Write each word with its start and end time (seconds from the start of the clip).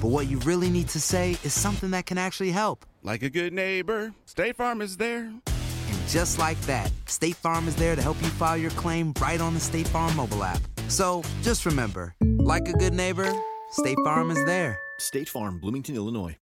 but 0.00 0.08
what 0.08 0.28
you 0.28 0.38
really 0.40 0.70
need 0.70 0.88
to 0.88 1.00
say 1.00 1.36
is 1.44 1.52
something 1.52 1.90
that 1.90 2.06
can 2.06 2.18
actually 2.18 2.50
help. 2.50 2.86
Like 3.02 3.22
a 3.22 3.30
good 3.30 3.52
neighbor, 3.52 4.12
State 4.24 4.56
Farm 4.56 4.80
is 4.80 4.96
there. 4.96 5.24
And 5.26 6.08
just 6.08 6.38
like 6.38 6.60
that, 6.62 6.90
State 7.06 7.36
Farm 7.36 7.68
is 7.68 7.76
there 7.76 7.94
to 7.96 8.02
help 8.02 8.16
you 8.22 8.28
file 8.28 8.56
your 8.56 8.70
claim 8.72 9.12
right 9.20 9.40
on 9.40 9.54
the 9.54 9.60
State 9.60 9.88
Farm 9.88 10.14
mobile 10.16 10.42
app. 10.42 10.60
So 10.88 11.22
just 11.42 11.66
remember, 11.66 12.14
like 12.38 12.68
a 12.68 12.72
good 12.72 12.94
neighbor, 12.94 13.30
State 13.72 13.98
Farm 14.04 14.30
is 14.30 14.44
there. 14.46 14.78
State 14.98 15.28
Farm, 15.28 15.60
Bloomington, 15.60 15.94
Illinois. 15.94 16.36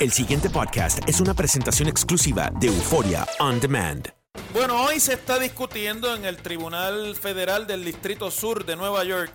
El 0.00 0.12
siguiente 0.12 0.48
podcast 0.48 1.00
es 1.08 1.20
una 1.20 1.34
presentación 1.34 1.88
exclusiva 1.88 2.52
de 2.60 2.68
Euforia 2.68 3.26
On 3.40 3.58
Demand. 3.58 4.08
Bueno, 4.52 4.80
hoy 4.84 5.00
se 5.00 5.14
está 5.14 5.38
discutiendo 5.38 6.14
en 6.14 6.24
el 6.24 6.36
Tribunal 6.36 7.16
Federal 7.16 7.66
del 7.66 7.84
Distrito 7.84 8.30
Sur 8.30 8.64
de 8.64 8.76
Nueva 8.76 9.04
York, 9.04 9.32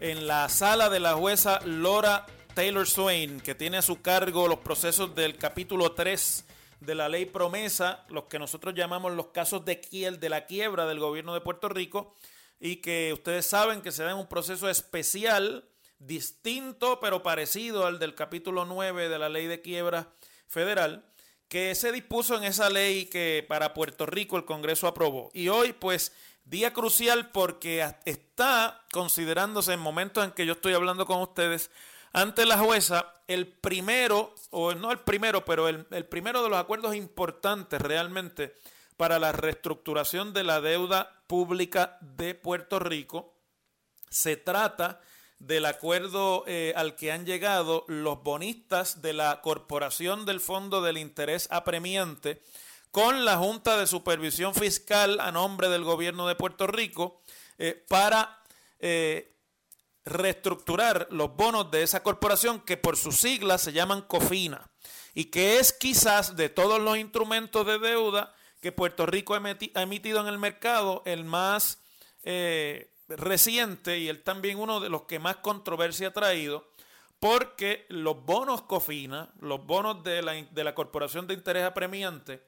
en 0.00 0.26
la 0.26 0.48
sala 0.48 0.88
de 0.90 0.98
la 0.98 1.14
jueza 1.14 1.60
Laura 1.64 2.26
Taylor 2.60 2.86
Swain, 2.86 3.40
que 3.40 3.54
tiene 3.54 3.78
a 3.78 3.82
su 3.82 4.02
cargo 4.02 4.46
los 4.46 4.58
procesos 4.58 5.14
del 5.14 5.38
capítulo 5.38 5.92
3 5.92 6.44
de 6.80 6.94
la 6.94 7.08
ley 7.08 7.24
promesa, 7.24 8.04
los 8.10 8.24
que 8.24 8.38
nosotros 8.38 8.74
llamamos 8.74 9.12
los 9.12 9.28
casos 9.28 9.64
de, 9.64 9.76
de 10.20 10.28
la 10.28 10.44
quiebra 10.44 10.84
del 10.84 10.98
gobierno 10.98 11.32
de 11.32 11.40
Puerto 11.40 11.70
Rico, 11.70 12.14
y 12.60 12.76
que 12.76 13.14
ustedes 13.14 13.46
saben 13.46 13.80
que 13.80 13.92
se 13.92 14.02
da 14.02 14.10
en 14.10 14.18
un 14.18 14.26
proceso 14.26 14.68
especial, 14.68 15.70
distinto 16.00 17.00
pero 17.00 17.22
parecido 17.22 17.86
al 17.86 17.98
del 17.98 18.14
capítulo 18.14 18.66
9 18.66 19.08
de 19.08 19.18
la 19.18 19.30
ley 19.30 19.46
de 19.46 19.62
quiebra 19.62 20.12
federal, 20.46 21.06
que 21.48 21.74
se 21.74 21.92
dispuso 21.92 22.36
en 22.36 22.44
esa 22.44 22.68
ley 22.68 23.06
que 23.06 23.42
para 23.48 23.72
Puerto 23.72 24.04
Rico 24.04 24.36
el 24.36 24.44
Congreso 24.44 24.86
aprobó. 24.86 25.30
Y 25.32 25.48
hoy, 25.48 25.72
pues, 25.72 26.12
día 26.44 26.74
crucial 26.74 27.30
porque 27.30 27.90
está 28.04 28.84
considerándose 28.92 29.72
en 29.72 29.80
momentos 29.80 30.22
en 30.22 30.32
que 30.32 30.44
yo 30.44 30.52
estoy 30.52 30.74
hablando 30.74 31.06
con 31.06 31.22
ustedes 31.22 31.70
ante 32.12 32.46
la 32.46 32.58
jueza 32.58 33.14
el 33.28 33.46
primero, 33.46 34.34
o 34.50 34.74
no 34.74 34.90
el 34.90 35.00
primero, 35.00 35.44
pero 35.44 35.68
el, 35.68 35.86
el 35.90 36.06
primero 36.06 36.42
de 36.42 36.50
los 36.50 36.58
acuerdos 36.58 36.94
importantes 36.96 37.80
realmente 37.80 38.54
para 38.96 39.18
la 39.18 39.32
reestructuración 39.32 40.32
de 40.32 40.44
la 40.44 40.60
deuda 40.60 41.22
pública 41.26 41.96
de 42.00 42.34
Puerto 42.34 42.78
Rico. 42.78 43.34
Se 44.10 44.36
trata 44.36 45.00
del 45.40 45.64
acuerdo 45.64 46.44
eh, 46.46 46.74
al 46.76 46.96
que 46.96 47.10
han 47.10 47.24
llegado 47.24 47.84
los 47.88 48.22
bonistas 48.22 49.00
de 49.00 49.14
la 49.14 49.40
Corporación 49.40 50.26
del 50.26 50.38
Fondo 50.38 50.82
del 50.82 50.98
Interés 50.98 51.48
Apremiante 51.50 52.42
con 52.90 53.24
la 53.24 53.38
Junta 53.38 53.78
de 53.78 53.86
Supervisión 53.86 54.54
Fiscal 54.54 55.18
a 55.18 55.32
nombre 55.32 55.70
del 55.70 55.82
gobierno 55.82 56.28
de 56.28 56.34
Puerto 56.34 56.66
Rico 56.66 57.22
eh, 57.56 57.82
para 57.88 58.42
eh, 58.80 59.29
reestructurar 60.10 61.08
los 61.10 61.34
bonos 61.36 61.70
de 61.70 61.82
esa 61.82 62.02
corporación 62.02 62.60
que 62.60 62.76
por 62.76 62.96
sus 62.96 63.16
siglas 63.16 63.62
se 63.62 63.72
llaman 63.72 64.02
COFINA 64.02 64.70
y 65.14 65.26
que 65.26 65.58
es 65.58 65.72
quizás 65.72 66.36
de 66.36 66.48
todos 66.48 66.80
los 66.80 66.98
instrumentos 66.98 67.66
de 67.66 67.78
deuda 67.78 68.34
que 68.60 68.72
Puerto 68.72 69.06
Rico 69.06 69.34
ha 69.34 69.82
emitido 69.82 70.20
en 70.20 70.26
el 70.26 70.38
mercado 70.38 71.02
el 71.06 71.24
más 71.24 71.82
eh, 72.22 72.92
reciente 73.08 73.98
y 73.98 74.08
él 74.08 74.22
también 74.22 74.58
uno 74.58 74.80
de 74.80 74.88
los 74.88 75.02
que 75.02 75.18
más 75.18 75.36
controversia 75.36 76.08
ha 76.08 76.12
traído, 76.12 76.70
porque 77.18 77.86
los 77.88 78.24
bonos 78.24 78.62
COFINA, 78.62 79.32
los 79.40 79.64
bonos 79.64 80.02
de 80.04 80.22
la, 80.22 80.34
de 80.34 80.64
la 80.64 80.74
Corporación 80.74 81.26
de 81.26 81.34
Interés 81.34 81.64
Apremiante, 81.64 82.42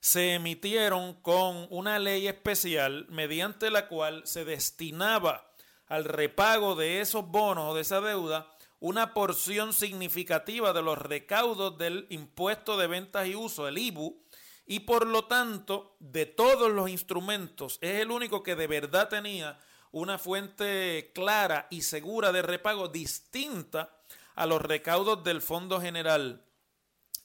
se 0.00 0.34
emitieron 0.34 1.14
con 1.14 1.66
una 1.70 1.98
ley 1.98 2.28
especial 2.28 3.06
mediante 3.08 3.70
la 3.70 3.88
cual 3.88 4.22
se 4.26 4.44
destinaba 4.44 5.47
al 5.88 6.04
repago 6.04 6.74
de 6.74 7.00
esos 7.00 7.26
bonos 7.26 7.70
o 7.70 7.74
de 7.74 7.82
esa 7.82 8.00
deuda 8.00 8.54
una 8.80 9.12
porción 9.12 9.72
significativa 9.72 10.72
de 10.72 10.82
los 10.82 10.98
recaudos 10.98 11.76
del 11.78 12.06
impuesto 12.10 12.76
de 12.76 12.86
ventas 12.86 13.26
y 13.26 13.34
uso, 13.34 13.66
el 13.66 13.78
IBU, 13.78 14.22
y 14.66 14.80
por 14.80 15.06
lo 15.06 15.24
tanto, 15.24 15.96
de 15.98 16.26
todos 16.26 16.70
los 16.70 16.88
instrumentos, 16.88 17.78
es 17.80 18.00
el 18.00 18.10
único 18.10 18.42
que 18.42 18.54
de 18.54 18.66
verdad 18.66 19.08
tenía 19.08 19.58
una 19.90 20.18
fuente 20.18 21.10
clara 21.14 21.66
y 21.70 21.82
segura 21.82 22.30
de 22.32 22.42
repago 22.42 22.88
distinta 22.88 23.90
a 24.34 24.46
los 24.46 24.60
recaudos 24.62 25.24
del 25.24 25.40
Fondo 25.40 25.80
General. 25.80 26.44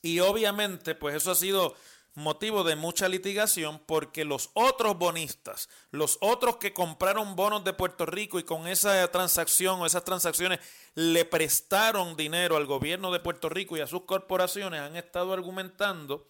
Y 0.02 0.22
obviamente, 0.22 0.96
pues 0.96 1.16
eso 1.16 1.32
ha 1.32 1.36
sido 1.36 1.76
motivo 2.16 2.64
de 2.64 2.76
mucha 2.76 3.08
litigación 3.08 3.80
porque 3.86 4.26
los 4.26 4.50
otros 4.54 4.98
bonistas, 4.98 5.70
los 5.92 6.18
otros 6.22 6.58
que 6.58 6.74
compraron 6.74 7.36
bonos 7.36 7.64
de 7.64 7.74
Puerto 7.74 8.06
Rico 8.06 8.40
y 8.40 8.44
con 8.44 8.68
esa 8.68 9.08
transacción 9.12 9.82
o 9.82 9.86
esas 9.86 10.04
transacciones 10.04 10.60
le 10.96 11.26
prestaron 11.26 12.16
dinero 12.16 12.58
al 12.58 12.66
gobierno 12.66 13.12
de 13.12 13.20
Puerto 13.20 13.50
Rico 13.50 13.78
y 13.78 13.82
a 13.82 13.88
sus 13.88 14.04
corporaciones, 14.04 14.82
han 14.82 14.96
estado 14.96 15.34
argumentando 15.34 16.28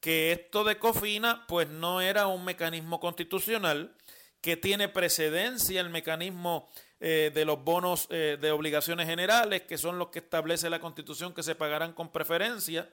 que 0.00 0.32
esto 0.32 0.64
de 0.64 0.78
Cofina 0.78 1.44
pues 1.48 1.68
no 1.68 2.00
era 2.00 2.26
un 2.26 2.44
mecanismo 2.44 3.00
constitucional, 3.00 3.94
que 4.40 4.56
tiene 4.56 4.88
precedencia 4.88 5.80
el 5.80 5.90
mecanismo 5.90 6.68
eh, 7.00 7.30
de 7.34 7.44
los 7.44 7.62
bonos 7.62 8.06
eh, 8.10 8.38
de 8.40 8.50
obligaciones 8.52 9.06
generales, 9.06 9.62
que 9.62 9.76
son 9.76 9.98
los 9.98 10.08
que 10.08 10.20
establece 10.20 10.70
la 10.70 10.80
constitución 10.80 11.34
que 11.34 11.42
se 11.42 11.54
pagarán 11.54 11.92
con 11.92 12.12
preferencia, 12.12 12.88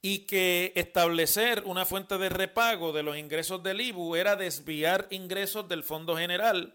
y 0.00 0.20
que 0.20 0.72
establecer 0.76 1.62
una 1.66 1.84
fuente 1.84 2.18
de 2.18 2.28
repago 2.28 2.92
de 2.92 3.02
los 3.02 3.16
ingresos 3.16 3.62
del 3.62 3.80
IBU 3.80 4.16
era 4.16 4.36
desviar 4.36 5.06
ingresos 5.10 5.68
del 5.68 5.82
Fondo 5.82 6.16
General 6.16 6.74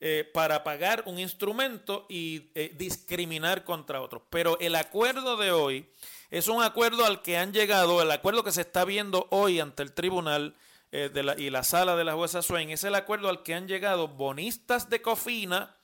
eh, 0.00 0.30
para 0.32 0.62
pagar 0.62 1.02
un 1.06 1.18
instrumento 1.18 2.06
y 2.08 2.50
eh, 2.54 2.72
discriminar 2.76 3.64
contra 3.64 4.00
otros. 4.00 4.22
Pero 4.30 4.58
el 4.60 4.74
acuerdo 4.74 5.36
de 5.36 5.50
hoy 5.50 5.86
es 6.30 6.48
un 6.48 6.62
acuerdo 6.62 7.04
al 7.04 7.22
que 7.22 7.38
han 7.38 7.52
llegado, 7.52 8.00
el 8.02 8.10
acuerdo 8.10 8.44
que 8.44 8.52
se 8.52 8.60
está 8.60 8.84
viendo 8.84 9.26
hoy 9.30 9.60
ante 9.60 9.82
el 9.82 9.92
tribunal 9.92 10.54
eh, 10.92 11.10
de 11.12 11.22
la, 11.22 11.38
y 11.38 11.50
la 11.50 11.64
sala 11.64 11.96
de 11.96 12.04
la 12.04 12.14
jueza 12.14 12.42
Swain, 12.42 12.70
es 12.70 12.84
el 12.84 12.94
acuerdo 12.94 13.28
al 13.28 13.42
que 13.42 13.54
han 13.54 13.66
llegado 13.66 14.08
bonistas 14.08 14.88
de 14.88 15.02
Cofina 15.02 15.74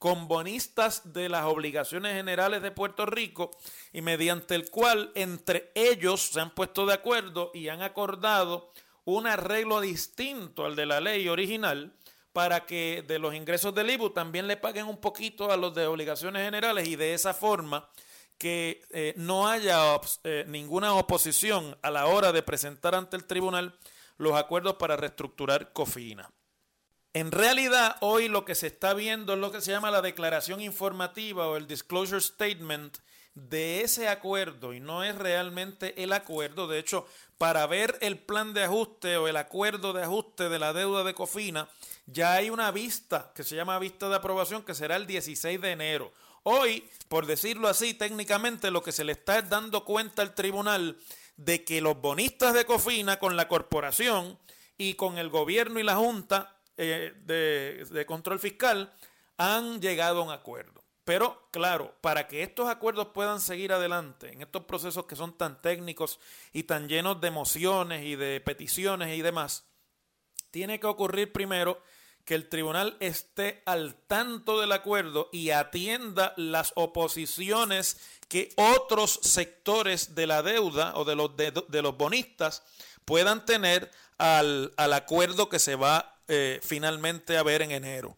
con 0.00 0.28
bonistas 0.28 1.12
de 1.12 1.28
las 1.28 1.44
obligaciones 1.44 2.14
generales 2.14 2.62
de 2.62 2.70
Puerto 2.70 3.04
Rico 3.04 3.50
y 3.92 4.00
mediante 4.00 4.54
el 4.54 4.70
cual 4.70 5.12
entre 5.14 5.70
ellos 5.74 6.22
se 6.22 6.40
han 6.40 6.54
puesto 6.54 6.86
de 6.86 6.94
acuerdo 6.94 7.50
y 7.52 7.68
han 7.68 7.82
acordado 7.82 8.72
un 9.04 9.26
arreglo 9.26 9.78
distinto 9.78 10.64
al 10.64 10.74
de 10.74 10.86
la 10.86 11.00
ley 11.00 11.28
original 11.28 11.92
para 12.32 12.64
que 12.64 13.04
de 13.06 13.18
los 13.18 13.34
ingresos 13.34 13.74
del 13.74 13.90
IBU 13.90 14.08
también 14.08 14.48
le 14.48 14.56
paguen 14.56 14.86
un 14.86 14.96
poquito 14.96 15.52
a 15.52 15.58
los 15.58 15.74
de 15.74 15.84
obligaciones 15.86 16.44
generales 16.44 16.88
y 16.88 16.96
de 16.96 17.12
esa 17.12 17.34
forma 17.34 17.86
que 18.38 18.80
eh, 18.92 19.12
no 19.18 19.48
haya 19.48 20.00
eh, 20.24 20.46
ninguna 20.48 20.94
oposición 20.94 21.76
a 21.82 21.90
la 21.90 22.06
hora 22.06 22.32
de 22.32 22.42
presentar 22.42 22.94
ante 22.94 23.18
el 23.18 23.26
tribunal 23.26 23.78
los 24.16 24.32
acuerdos 24.32 24.76
para 24.76 24.96
reestructurar 24.96 25.74
Cofina. 25.74 26.30
En 27.12 27.32
realidad, 27.32 27.96
hoy 28.00 28.28
lo 28.28 28.44
que 28.44 28.54
se 28.54 28.68
está 28.68 28.94
viendo 28.94 29.32
es 29.32 29.40
lo 29.40 29.50
que 29.50 29.60
se 29.60 29.72
llama 29.72 29.90
la 29.90 30.00
declaración 30.00 30.60
informativa 30.60 31.48
o 31.48 31.56
el 31.56 31.66
disclosure 31.66 32.20
statement 32.20 32.98
de 33.34 33.80
ese 33.80 34.08
acuerdo 34.08 34.74
y 34.74 34.80
no 34.80 35.02
es 35.02 35.16
realmente 35.16 36.00
el 36.04 36.12
acuerdo. 36.12 36.68
De 36.68 36.78
hecho, 36.78 37.08
para 37.36 37.66
ver 37.66 37.98
el 38.00 38.16
plan 38.16 38.54
de 38.54 38.62
ajuste 38.62 39.16
o 39.16 39.26
el 39.26 39.36
acuerdo 39.36 39.92
de 39.92 40.04
ajuste 40.04 40.48
de 40.48 40.60
la 40.60 40.72
deuda 40.72 41.02
de 41.02 41.14
Cofina, 41.14 41.68
ya 42.06 42.34
hay 42.34 42.48
una 42.48 42.70
vista 42.70 43.32
que 43.34 43.42
se 43.42 43.56
llama 43.56 43.80
vista 43.80 44.08
de 44.08 44.14
aprobación 44.14 44.62
que 44.62 44.74
será 44.76 44.94
el 44.94 45.08
16 45.08 45.60
de 45.60 45.72
enero. 45.72 46.12
Hoy, 46.44 46.88
por 47.08 47.26
decirlo 47.26 47.66
así, 47.66 47.92
técnicamente 47.92 48.70
lo 48.70 48.84
que 48.84 48.92
se 48.92 49.02
le 49.02 49.12
está 49.12 49.42
dando 49.42 49.84
cuenta 49.84 50.22
al 50.22 50.36
tribunal 50.36 50.96
de 51.36 51.64
que 51.64 51.80
los 51.80 52.00
bonistas 52.00 52.54
de 52.54 52.64
Cofina 52.64 53.18
con 53.18 53.36
la 53.36 53.48
corporación 53.48 54.38
y 54.78 54.94
con 54.94 55.18
el 55.18 55.28
gobierno 55.28 55.80
y 55.80 55.82
la 55.82 55.96
Junta 55.96 56.56
eh, 56.80 57.84
de, 57.90 58.06
control 58.06 58.38
fiscal 58.38 58.92
han 59.36 59.80
llegado 59.80 60.20
a 60.20 60.24
un 60.24 60.30
acuerdo. 60.30 60.82
Pero 61.04 61.48
claro, 61.50 61.94
para 62.00 62.26
que 62.26 62.42
estos 62.42 62.68
acuerdos 62.68 63.08
puedan 63.08 63.40
seguir 63.40 63.72
adelante 63.72 64.32
en 64.32 64.40
estos 64.40 64.64
procesos 64.64 65.06
que 65.06 65.16
son 65.16 65.36
tan 65.36 65.60
técnicos 65.60 66.20
y 66.52 66.62
tan 66.62 66.88
llenos 66.88 67.20
de 67.20 67.28
emociones 67.28 68.04
y 68.04 68.16
de 68.16 68.40
peticiones 68.40 69.16
y 69.16 69.22
demás, 69.22 69.64
tiene 70.50 70.80
que 70.80 70.86
ocurrir 70.86 71.32
primero 71.32 71.82
que 72.24 72.34
el 72.34 72.48
tribunal 72.48 72.96
esté 73.00 73.62
al 73.66 73.94
tanto 74.06 74.60
del 74.60 74.72
acuerdo 74.72 75.28
y 75.32 75.50
atienda 75.50 76.32
las 76.36 76.72
oposiciones 76.76 77.98
que 78.28 78.50
otros 78.56 79.18
sectores 79.22 80.14
de 80.14 80.26
la 80.26 80.42
deuda 80.42 80.92
o 80.94 81.04
de 81.04 81.16
los, 81.16 81.36
de, 81.36 81.82
los 81.82 81.96
bonistas 81.96 82.62
puedan 83.04 83.44
tener 83.44 83.90
al, 84.18 84.72
acuerdo 84.76 85.48
que 85.48 85.58
se 85.58 85.74
va 85.74 86.19
eh, 86.32 86.60
finalmente 86.62 87.36
a 87.36 87.42
ver 87.42 87.62
en 87.62 87.72
enero. 87.72 88.16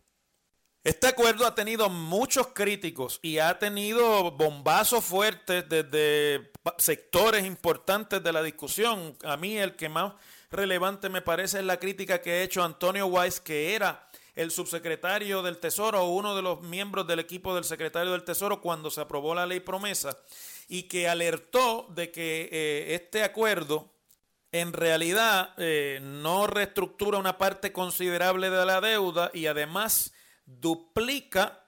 Este 0.84 1.06
acuerdo 1.06 1.46
ha 1.46 1.54
tenido 1.54 1.88
muchos 1.88 2.48
críticos 2.48 3.20
y 3.22 3.38
ha 3.38 3.58
tenido 3.58 4.32
bombazos 4.32 5.02
fuertes 5.02 5.64
desde 5.66 6.52
sectores 6.76 7.46
importantes 7.46 8.22
de 8.22 8.32
la 8.32 8.42
discusión. 8.42 9.16
A 9.24 9.38
mí 9.38 9.56
el 9.56 9.76
que 9.76 9.88
más 9.88 10.12
relevante 10.50 11.08
me 11.08 11.22
parece 11.22 11.60
es 11.60 11.64
la 11.64 11.78
crítica 11.78 12.20
que 12.20 12.32
ha 12.32 12.42
hecho 12.42 12.62
Antonio 12.62 13.06
Weiss, 13.06 13.40
que 13.40 13.74
era 13.74 14.08
el 14.34 14.50
subsecretario 14.50 15.42
del 15.42 15.58
Tesoro 15.58 16.02
o 16.02 16.14
uno 16.14 16.36
de 16.36 16.42
los 16.42 16.60
miembros 16.60 17.06
del 17.06 17.20
equipo 17.20 17.54
del 17.54 17.64
secretario 17.64 18.12
del 18.12 18.24
Tesoro 18.24 18.60
cuando 18.60 18.90
se 18.90 19.00
aprobó 19.00 19.34
la 19.34 19.46
ley 19.46 19.60
promesa 19.60 20.18
y 20.68 20.82
que 20.84 21.08
alertó 21.08 21.86
de 21.94 22.10
que 22.10 22.48
eh, 22.52 22.94
este 22.94 23.22
acuerdo 23.22 23.90
en 24.52 24.74
realidad 24.74 25.54
eh, 25.56 25.98
no 26.02 26.46
reestructura 26.46 27.18
una 27.18 27.38
parte 27.38 27.72
considerable 27.72 28.50
de 28.50 28.66
la 28.66 28.82
deuda 28.82 29.30
y 29.32 29.46
además 29.46 30.12
duplica 30.44 31.64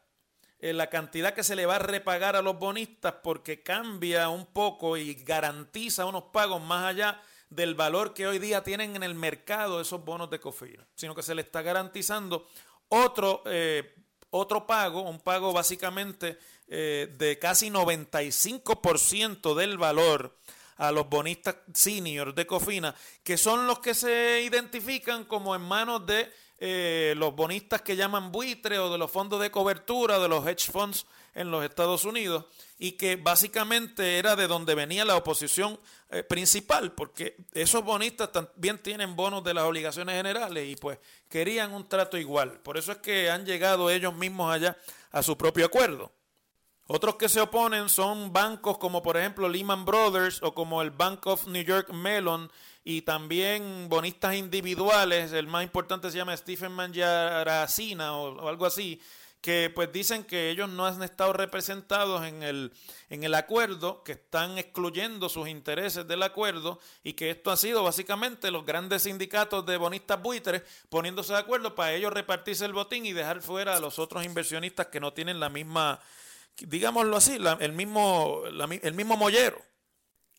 eh, 0.58 0.74
la 0.74 0.90
cantidad 0.90 1.32
que 1.32 1.42
se 1.42 1.56
le 1.56 1.64
va 1.64 1.76
a 1.76 1.80
repagar 1.80 2.36
a 2.36 2.42
los 2.42 2.58
bonistas 2.58 3.14
porque 3.22 3.62
cambia 3.62 4.28
un 4.28 4.44
poco 4.44 4.98
y 4.98 5.14
garantiza 5.14 6.04
unos 6.04 6.24
pagos 6.24 6.62
más 6.62 6.84
allá 6.84 7.22
del 7.48 7.74
valor 7.74 8.12
que 8.12 8.26
hoy 8.26 8.38
día 8.38 8.62
tienen 8.62 8.96
en 8.96 9.02
el 9.02 9.14
mercado 9.14 9.80
esos 9.80 10.04
bonos 10.04 10.28
de 10.28 10.40
COFIRA, 10.40 10.86
sino 10.94 11.14
que 11.14 11.22
se 11.22 11.34
le 11.34 11.40
está 11.40 11.62
garantizando 11.62 12.46
otro, 12.88 13.44
eh, 13.46 13.94
otro 14.28 14.66
pago, 14.66 15.02
un 15.02 15.20
pago 15.20 15.52
básicamente 15.52 16.38
de 16.66 17.38
casi 17.40 17.68
95% 17.68 19.54
del 19.54 19.76
valor 19.76 20.34
a 20.76 20.92
los 20.92 21.08
bonistas 21.08 21.56
senior 21.72 22.34
de 22.34 22.46
Cofina, 22.46 22.94
que 23.22 23.36
son 23.36 23.66
los 23.66 23.78
que 23.78 23.94
se 23.94 24.42
identifican 24.42 25.24
como 25.24 25.54
en 25.54 25.62
manos 25.62 26.06
de 26.06 26.30
eh, 26.58 27.14
los 27.16 27.34
bonistas 27.34 27.82
que 27.82 27.96
llaman 27.96 28.30
buitre 28.30 28.78
o 28.78 28.90
de 28.90 28.98
los 28.98 29.10
fondos 29.10 29.40
de 29.40 29.50
cobertura, 29.50 30.18
de 30.18 30.28
los 30.28 30.46
hedge 30.46 30.70
funds 30.70 31.06
en 31.34 31.50
los 31.50 31.64
Estados 31.64 32.04
Unidos, 32.04 32.46
y 32.78 32.92
que 32.92 33.16
básicamente 33.16 34.18
era 34.18 34.36
de 34.36 34.46
donde 34.46 34.74
venía 34.74 35.04
la 35.04 35.16
oposición 35.16 35.78
eh, 36.10 36.22
principal, 36.22 36.92
porque 36.92 37.36
esos 37.52 37.84
bonistas 37.84 38.30
también 38.30 38.78
tienen 38.78 39.16
bonos 39.16 39.42
de 39.42 39.52
las 39.52 39.64
obligaciones 39.64 40.14
generales 40.14 40.68
y 40.68 40.76
pues 40.76 40.98
querían 41.28 41.72
un 41.72 41.88
trato 41.88 42.16
igual. 42.16 42.60
Por 42.60 42.78
eso 42.78 42.92
es 42.92 42.98
que 42.98 43.30
han 43.30 43.44
llegado 43.44 43.90
ellos 43.90 44.14
mismos 44.14 44.52
allá 44.54 44.76
a 45.10 45.22
su 45.22 45.36
propio 45.36 45.66
acuerdo. 45.66 46.12
Otros 46.86 47.14
que 47.14 47.30
se 47.30 47.40
oponen 47.40 47.88
son 47.88 48.32
bancos 48.32 48.76
como 48.76 49.02
por 49.02 49.16
ejemplo 49.16 49.48
Lehman 49.48 49.86
Brothers 49.86 50.42
o 50.42 50.52
como 50.52 50.82
el 50.82 50.90
Bank 50.90 51.26
of 51.26 51.46
New 51.46 51.64
York 51.64 51.90
Mellon 51.90 52.50
y 52.84 53.02
también 53.02 53.88
bonistas 53.88 54.34
individuales, 54.34 55.32
el 55.32 55.46
más 55.46 55.64
importante 55.64 56.10
se 56.10 56.18
llama 56.18 56.36
Stephen 56.36 56.72
Mangiaracina 56.72 58.14
o, 58.14 58.34
o 58.34 58.48
algo 58.48 58.66
así, 58.66 59.00
que 59.44 59.70
pues 59.74 59.92
dicen 59.92 60.24
que 60.24 60.48
ellos 60.48 60.70
no 60.70 60.86
han 60.86 61.02
estado 61.02 61.34
representados 61.34 62.24
en 62.26 62.42
el, 62.42 62.72
en 63.10 63.24
el 63.24 63.34
acuerdo, 63.34 64.02
que 64.02 64.12
están 64.12 64.56
excluyendo 64.56 65.28
sus 65.28 65.48
intereses 65.48 66.08
del 66.08 66.22
acuerdo 66.22 66.80
y 67.02 67.12
que 67.12 67.28
esto 67.28 67.50
ha 67.50 67.58
sido 67.58 67.82
básicamente 67.82 68.50
los 68.50 68.64
grandes 68.64 69.02
sindicatos 69.02 69.66
de 69.66 69.76
bonistas 69.76 70.22
buitres 70.22 70.62
poniéndose 70.88 71.34
de 71.34 71.40
acuerdo 71.40 71.74
para 71.74 71.92
ellos 71.92 72.10
repartirse 72.10 72.64
el 72.64 72.72
botín 72.72 73.04
y 73.04 73.12
dejar 73.12 73.42
fuera 73.42 73.76
a 73.76 73.80
los 73.80 73.98
otros 73.98 74.24
inversionistas 74.24 74.86
que 74.86 74.98
no 74.98 75.12
tienen 75.12 75.38
la 75.38 75.50
misma, 75.50 76.00
digámoslo 76.58 77.16
así, 77.16 77.38
el, 77.60 77.72
mismo, 77.72 78.42
el 78.46 78.94
mismo 78.94 79.16
mollero. 79.16 79.60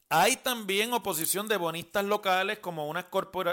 Hay 0.10 0.38
también 0.38 0.94
oposición 0.94 1.48
de 1.48 1.58
bonistas 1.58 2.06
locales 2.06 2.60
como 2.60 2.88
unas, 2.88 3.06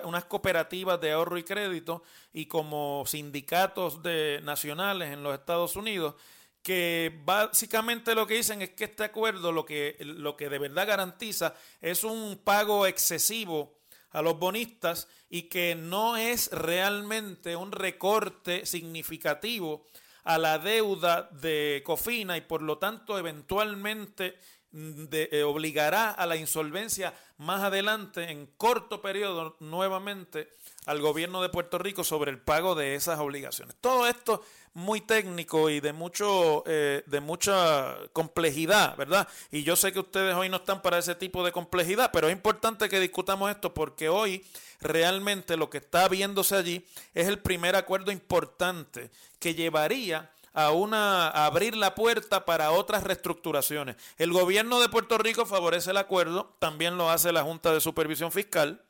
unas 0.04 0.24
cooperativas 0.26 1.00
de 1.00 1.12
ahorro 1.12 1.38
y 1.38 1.44
crédito 1.44 2.02
y 2.32 2.46
como 2.46 3.04
sindicatos 3.06 4.02
de 4.02 4.40
nacionales 4.42 5.12
en 5.12 5.22
los 5.22 5.34
Estados 5.34 5.76
Unidos 5.76 6.14
que 6.62 7.20
básicamente 7.24 8.14
lo 8.14 8.26
que 8.26 8.34
dicen 8.34 8.62
es 8.62 8.70
que 8.70 8.84
este 8.84 9.04
acuerdo 9.04 9.50
lo 9.50 9.64
que, 9.64 9.96
lo 10.00 10.36
que 10.36 10.48
de 10.48 10.58
verdad 10.58 10.86
garantiza 10.86 11.54
es 11.80 12.04
un 12.04 12.40
pago 12.44 12.86
excesivo 12.86 13.78
a 14.10 14.22
los 14.22 14.38
bonistas 14.38 15.08
y 15.28 15.44
que 15.44 15.74
no 15.74 16.16
es 16.16 16.52
realmente 16.52 17.56
un 17.56 17.72
recorte 17.72 18.64
significativo 18.66 19.86
a 20.24 20.38
la 20.38 20.58
deuda 20.58 21.28
de 21.32 21.82
Cofina 21.84 22.36
y 22.36 22.42
por 22.42 22.62
lo 22.62 22.78
tanto 22.78 23.18
eventualmente 23.18 24.38
eh, 24.74 25.42
obligará 25.42 26.10
a 26.10 26.26
la 26.26 26.36
insolvencia 26.36 27.14
más 27.38 27.62
adelante, 27.62 28.30
en 28.30 28.46
corto 28.56 29.02
periodo, 29.02 29.56
nuevamente 29.60 30.48
al 30.86 31.00
gobierno 31.00 31.42
de 31.42 31.48
Puerto 31.48 31.78
Rico 31.78 32.04
sobre 32.04 32.30
el 32.30 32.38
pago 32.38 32.74
de 32.74 32.94
esas 32.94 33.18
obligaciones. 33.18 33.76
Todo 33.80 34.06
esto 34.06 34.42
muy 34.74 35.02
técnico 35.02 35.68
y 35.68 35.80
de 35.80 35.92
mucho 35.92 36.64
eh, 36.66 37.02
de 37.06 37.20
mucha 37.20 37.96
complejidad, 38.12 38.96
¿verdad? 38.96 39.28
Y 39.50 39.62
yo 39.62 39.76
sé 39.76 39.92
que 39.92 40.00
ustedes 40.00 40.34
hoy 40.34 40.48
no 40.48 40.56
están 40.56 40.80
para 40.80 40.98
ese 40.98 41.14
tipo 41.14 41.44
de 41.44 41.52
complejidad, 41.52 42.10
pero 42.12 42.28
es 42.28 42.32
importante 42.32 42.88
que 42.88 43.00
discutamos 43.00 43.50
esto 43.50 43.74
porque 43.74 44.08
hoy 44.08 44.44
realmente 44.80 45.56
lo 45.56 45.68
que 45.68 45.78
está 45.78 46.08
viéndose 46.08 46.56
allí 46.56 46.86
es 47.14 47.28
el 47.28 47.38
primer 47.38 47.76
acuerdo 47.76 48.10
importante 48.10 49.10
que 49.38 49.54
llevaría 49.54 50.30
a 50.52 50.70
una 50.72 51.28
abrir 51.28 51.76
la 51.76 51.94
puerta 51.94 52.44
para 52.44 52.72
otras 52.72 53.02
reestructuraciones. 53.04 53.96
El 54.18 54.32
gobierno 54.32 54.80
de 54.80 54.88
Puerto 54.88 55.18
Rico 55.18 55.46
favorece 55.46 55.90
el 55.90 55.96
acuerdo, 55.96 56.56
también 56.58 56.96
lo 56.96 57.10
hace 57.10 57.32
la 57.32 57.42
Junta 57.42 57.72
de 57.72 57.80
Supervisión 57.80 58.32
Fiscal. 58.32 58.84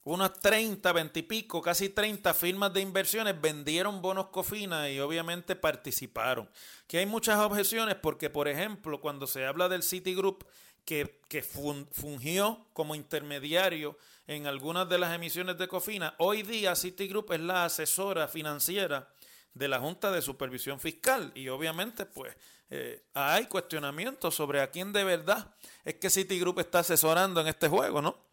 unas 0.06 0.34
30, 0.34 0.92
20 0.92 1.18
y 1.18 1.22
pico, 1.24 1.60
casi 1.60 1.88
30 1.88 2.32
firmas 2.32 2.72
de 2.72 2.80
inversiones 2.80 3.40
vendieron 3.40 4.00
bonos 4.00 4.28
Cofina 4.28 4.88
y 4.88 5.00
obviamente 5.00 5.56
participaron. 5.56 6.48
Que 6.86 6.98
hay 6.98 7.06
muchas 7.06 7.40
objeciones 7.40 7.96
porque, 7.96 8.30
por 8.30 8.46
ejemplo, 8.46 9.00
cuando 9.00 9.26
se 9.26 9.44
habla 9.44 9.68
del 9.68 9.82
Citigroup, 9.82 10.46
que, 10.84 11.20
que 11.28 11.42
fungió 11.42 12.68
como 12.72 12.94
intermediario 12.94 13.98
en 14.28 14.46
algunas 14.46 14.88
de 14.88 14.98
las 14.98 15.12
emisiones 15.12 15.58
de 15.58 15.66
Cofina, 15.66 16.14
hoy 16.18 16.44
día 16.44 16.76
Citigroup 16.76 17.32
es 17.32 17.40
la 17.40 17.64
asesora 17.64 18.28
financiera 18.28 19.12
de 19.54 19.66
la 19.66 19.80
Junta 19.80 20.12
de 20.12 20.22
Supervisión 20.22 20.78
Fiscal 20.78 21.32
y 21.34 21.48
obviamente 21.48 22.06
pues 22.06 22.32
eh, 22.70 23.02
hay 23.12 23.46
cuestionamientos 23.46 24.36
sobre 24.36 24.60
a 24.60 24.70
quién 24.70 24.92
de 24.92 25.02
verdad 25.02 25.52
es 25.84 25.94
que 25.94 26.10
Citigroup 26.10 26.60
está 26.60 26.78
asesorando 26.78 27.40
en 27.40 27.48
este 27.48 27.66
juego, 27.66 28.00
¿no? 28.00 28.25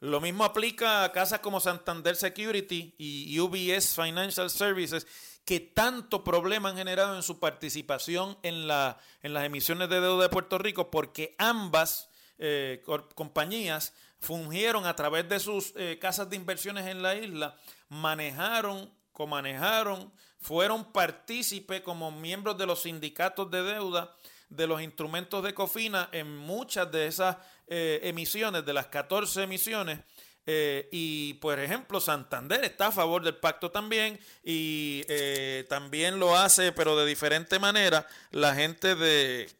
Lo 0.00 0.20
mismo 0.20 0.44
aplica 0.44 1.04
a 1.04 1.12
casas 1.12 1.40
como 1.40 1.60
Santander 1.60 2.16
Security 2.16 2.94
y 2.98 3.38
UBS 3.40 3.94
Financial 3.94 4.50
Services, 4.50 5.06
que 5.46 5.60
tanto 5.60 6.24
problema 6.24 6.68
han 6.68 6.76
generado 6.76 7.16
en 7.16 7.22
su 7.22 7.38
participación 7.38 8.36
en, 8.42 8.66
la, 8.66 8.98
en 9.22 9.32
las 9.32 9.44
emisiones 9.44 9.88
de 9.88 10.00
deuda 10.00 10.24
de 10.24 10.28
Puerto 10.28 10.58
Rico, 10.58 10.90
porque 10.90 11.34
ambas 11.38 12.10
eh, 12.38 12.82
compañías 13.14 13.94
fungieron 14.18 14.86
a 14.86 14.96
través 14.96 15.28
de 15.28 15.38
sus 15.38 15.72
eh, 15.76 15.98
casas 16.00 16.28
de 16.28 16.36
inversiones 16.36 16.86
en 16.86 17.00
la 17.00 17.14
isla, 17.14 17.56
manejaron, 17.88 18.92
comanejaron, 19.12 20.12
fueron 20.38 20.92
partícipes 20.92 21.80
como 21.80 22.10
miembros 22.10 22.58
de 22.58 22.66
los 22.66 22.82
sindicatos 22.82 23.50
de 23.50 23.62
deuda 23.62 24.14
de 24.48 24.66
los 24.66 24.82
instrumentos 24.82 25.42
de 25.42 25.54
COFINA 25.54 26.08
en 26.12 26.36
muchas 26.36 26.90
de 26.90 27.06
esas 27.06 27.36
eh, 27.68 28.00
emisiones, 28.04 28.64
de 28.64 28.72
las 28.72 28.86
14 28.86 29.42
emisiones. 29.42 30.00
Eh, 30.46 30.88
y 30.92 31.34
por 31.34 31.58
ejemplo, 31.58 32.00
Santander 32.00 32.64
está 32.64 32.88
a 32.88 32.92
favor 32.92 33.24
del 33.24 33.36
pacto 33.36 33.72
también 33.72 34.18
y 34.44 35.02
eh, 35.08 35.64
también 35.68 36.20
lo 36.20 36.36
hace, 36.36 36.70
pero 36.70 36.96
de 36.96 37.04
diferente 37.04 37.58
manera, 37.58 38.06
la 38.30 38.54
gente 38.54 38.94
de, 38.94 39.50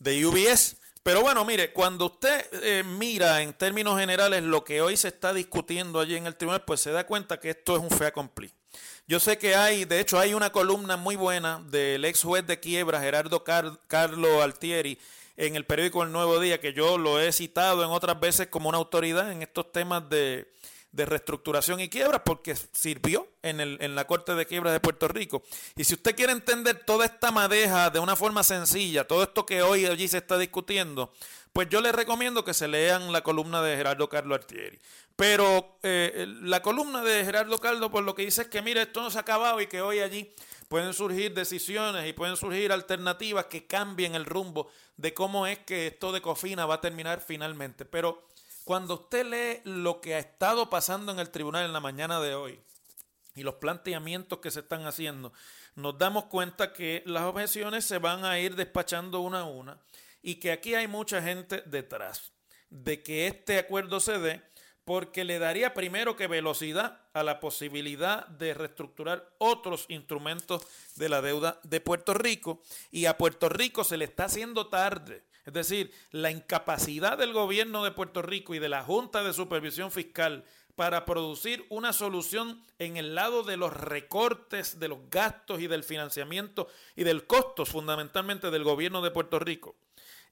de 0.00 0.26
UBS. 0.26 0.76
Pero 1.04 1.20
bueno, 1.20 1.44
mire, 1.44 1.72
cuando 1.72 2.06
usted 2.06 2.84
mira 2.84 3.42
en 3.42 3.52
términos 3.52 3.98
generales 3.98 4.42
lo 4.42 4.64
que 4.64 4.80
hoy 4.80 4.96
se 4.96 5.08
está 5.08 5.32
discutiendo 5.34 6.00
allí 6.00 6.16
en 6.16 6.26
el 6.26 6.34
tribunal, 6.34 6.64
pues 6.64 6.80
se 6.80 6.90
da 6.90 7.06
cuenta 7.06 7.38
que 7.38 7.50
esto 7.50 7.76
es 7.76 7.82
un 7.82 7.90
fe 7.90 8.06
accompli. 8.06 8.50
Yo 9.06 9.20
sé 9.20 9.36
que 9.36 9.54
hay, 9.54 9.84
de 9.84 10.00
hecho, 10.00 10.18
hay 10.18 10.32
una 10.32 10.50
columna 10.50 10.96
muy 10.96 11.14
buena 11.14 11.62
del 11.68 12.06
ex 12.06 12.22
juez 12.22 12.46
de 12.46 12.58
quiebra, 12.58 13.00
Gerardo 13.00 13.44
Carlo 13.44 14.42
Altieri, 14.42 14.98
en 15.36 15.56
el 15.56 15.64
periódico 15.66 16.02
El 16.02 16.12
Nuevo 16.12 16.38
Día, 16.40 16.60
que 16.60 16.72
yo 16.72 16.98
lo 16.98 17.20
he 17.20 17.32
citado 17.32 17.84
en 17.84 17.90
otras 17.90 18.18
veces 18.20 18.48
como 18.48 18.68
una 18.68 18.78
autoridad 18.78 19.32
en 19.32 19.42
estos 19.42 19.72
temas 19.72 20.08
de, 20.08 20.52
reestructuración 20.92 21.80
y 21.80 21.88
quiebra, 21.88 22.22
porque 22.22 22.54
sirvió 22.72 23.26
en, 23.42 23.60
el, 23.60 23.78
en 23.80 23.96
la 23.96 24.06
Corte 24.06 24.34
de 24.34 24.46
Quiebras 24.46 24.72
de 24.72 24.78
Puerto 24.78 25.08
Rico. 25.08 25.42
Y 25.76 25.82
si 25.82 25.94
usted 25.94 26.14
quiere 26.14 26.32
entender 26.32 26.84
toda 26.84 27.04
esta 27.04 27.32
madeja 27.32 27.90
de 27.90 27.98
una 27.98 28.14
forma 28.14 28.44
sencilla, 28.44 29.04
todo 29.04 29.24
esto 29.24 29.44
que 29.44 29.62
hoy 29.62 29.86
allí 29.86 30.06
se 30.06 30.18
está 30.18 30.38
discutiendo, 30.38 31.12
pues 31.52 31.68
yo 31.68 31.80
les 31.80 31.94
recomiendo 31.94 32.44
que 32.44 32.54
se 32.54 32.68
lean 32.68 33.12
la 33.12 33.22
columna 33.22 33.60
de 33.60 33.76
Gerardo 33.76 34.08
Carlo 34.08 34.34
Altieri. 34.36 34.78
Pero 35.16 35.78
eh, 35.84 36.26
la 36.42 36.62
columna 36.62 37.02
de 37.02 37.24
Gerardo 37.24 37.58
Caldo, 37.58 37.90
por 37.90 38.02
lo 38.02 38.14
que 38.14 38.22
dice 38.22 38.42
es 38.42 38.48
que, 38.48 38.62
mire, 38.62 38.82
esto 38.82 39.00
no 39.00 39.10
se 39.10 39.18
ha 39.18 39.20
acabado 39.20 39.60
y 39.60 39.68
que 39.68 39.80
hoy 39.80 40.00
allí 40.00 40.32
pueden 40.68 40.92
surgir 40.94 41.34
decisiones 41.34 42.08
y 42.08 42.12
pueden 42.12 42.36
surgir 42.36 42.72
alternativas 42.72 43.46
que 43.46 43.66
cambien 43.66 44.14
el 44.14 44.24
rumbo 44.24 44.68
de 44.96 45.14
cómo 45.14 45.46
es 45.46 45.58
que 45.60 45.88
esto 45.88 46.12
de 46.12 46.20
Cofina 46.20 46.66
va 46.66 46.74
a 46.76 46.80
terminar 46.80 47.20
finalmente. 47.20 47.84
Pero 47.84 48.26
cuando 48.64 48.94
usted 48.94 49.26
lee 49.26 49.60
lo 49.64 50.00
que 50.00 50.14
ha 50.14 50.18
estado 50.18 50.70
pasando 50.70 51.12
en 51.12 51.18
el 51.18 51.30
tribunal 51.30 51.66
en 51.66 51.72
la 51.72 51.80
mañana 51.80 52.20
de 52.20 52.34
hoy 52.34 52.60
y 53.34 53.42
los 53.42 53.56
planteamientos 53.56 54.38
que 54.38 54.50
se 54.50 54.60
están 54.60 54.86
haciendo, 54.86 55.32
nos 55.74 55.98
damos 55.98 56.26
cuenta 56.26 56.72
que 56.72 57.02
las 57.04 57.24
objeciones 57.24 57.84
se 57.84 57.98
van 57.98 58.24
a 58.24 58.38
ir 58.38 58.54
despachando 58.54 59.20
una 59.20 59.40
a 59.40 59.44
una 59.44 59.78
y 60.22 60.36
que 60.36 60.52
aquí 60.52 60.74
hay 60.74 60.88
mucha 60.88 61.20
gente 61.20 61.62
detrás 61.66 62.32
de 62.70 63.02
que 63.02 63.26
este 63.26 63.58
acuerdo 63.58 64.00
se 64.00 64.18
dé 64.18 64.42
porque 64.84 65.24
le 65.24 65.38
daría 65.38 65.72
primero 65.72 66.16
que 66.16 66.26
velocidad 66.26 67.00
a 67.14 67.22
la 67.22 67.40
posibilidad 67.40 68.26
de 68.26 68.54
reestructurar 68.54 69.30
otros 69.38 69.86
instrumentos 69.88 70.66
de 70.96 71.08
la 71.08 71.22
deuda 71.22 71.58
de 71.62 71.80
Puerto 71.80 72.14
Rico 72.14 72.60
y 72.90 73.06
a 73.06 73.16
Puerto 73.16 73.48
Rico 73.48 73.84
se 73.84 73.96
le 73.96 74.04
está 74.04 74.24
haciendo 74.26 74.68
tarde. 74.68 75.24
Es 75.46 75.52
decir, 75.52 75.92
la 76.10 76.30
incapacidad 76.30 77.18
del 77.18 77.32
gobierno 77.32 77.84
de 77.84 77.92
Puerto 77.92 78.22
Rico 78.22 78.54
y 78.54 78.58
de 78.58 78.68
la 78.68 78.82
Junta 78.82 79.22
de 79.22 79.32
Supervisión 79.32 79.90
Fiscal 79.90 80.44
para 80.74 81.04
producir 81.04 81.64
una 81.68 81.92
solución 81.92 82.62
en 82.78 82.96
el 82.96 83.14
lado 83.14 83.42
de 83.42 83.56
los 83.56 83.72
recortes 83.72 84.80
de 84.80 84.88
los 84.88 84.98
gastos 85.08 85.60
y 85.60 85.66
del 85.66 85.84
financiamiento 85.84 86.68
y 86.96 87.04
del 87.04 87.26
costo 87.26 87.64
fundamentalmente 87.64 88.50
del 88.50 88.64
gobierno 88.64 89.00
de 89.02 89.10
Puerto 89.10 89.38
Rico 89.38 89.76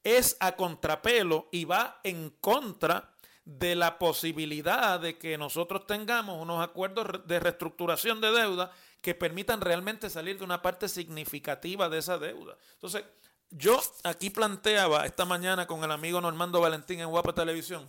es 0.05 0.37
a 0.41 0.57
contrapelo 0.57 1.49
y 1.53 1.65
va 1.65 2.01
en 2.03 2.31
contra 2.41 3.12
de 3.45 3.75
la 3.75 3.99
posibilidad 3.99 5.01
de 5.01 5.19
que 5.19 5.37
nosotros 5.37 5.87
tengamos 5.87 6.41
unos 6.41 6.63
acuerdos 6.63 7.27
de 7.27 7.41
reestructuración 7.41 8.21
de 8.21 8.31
deuda 8.31 8.73
que 9.01 9.15
permitan 9.15 9.61
realmente 9.61 10.09
salir 10.11 10.39
de 10.39 10.45
una 10.45 10.63
parte 10.63 10.89
significativa 10.89 11.89
de 11.89 11.99
esa 11.99 12.19
deuda. 12.19 12.57
Entonces, 12.75 13.05
yo 13.51 13.81
aquí 14.05 14.31
planteaba 14.31 15.07
esta 15.07 15.25
mañana 15.25 15.67
con 15.67 15.83
el 15.83 15.91
amigo 15.91 16.21
Normando 16.21 16.61
Valentín 16.61 17.01
en 17.01 17.11
Guapa 17.11 17.35
Televisión 17.35 17.89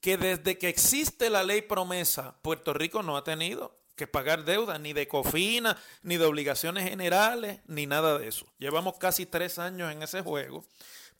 que 0.00 0.16
desde 0.16 0.58
que 0.58 0.68
existe 0.68 1.30
la 1.30 1.42
ley 1.42 1.62
promesa, 1.62 2.36
Puerto 2.42 2.72
Rico 2.72 3.02
no 3.02 3.16
ha 3.16 3.24
tenido 3.24 3.76
que 3.96 4.06
pagar 4.06 4.44
deuda, 4.44 4.78
ni 4.78 4.92
de 4.92 5.08
cofina, 5.08 5.76
ni 6.02 6.18
de 6.18 6.24
obligaciones 6.24 6.88
generales, 6.88 7.60
ni 7.66 7.86
nada 7.86 8.16
de 8.16 8.28
eso. 8.28 8.46
Llevamos 8.58 8.96
casi 8.98 9.26
tres 9.26 9.58
años 9.58 9.90
en 9.90 10.02
ese 10.02 10.22
juego 10.22 10.64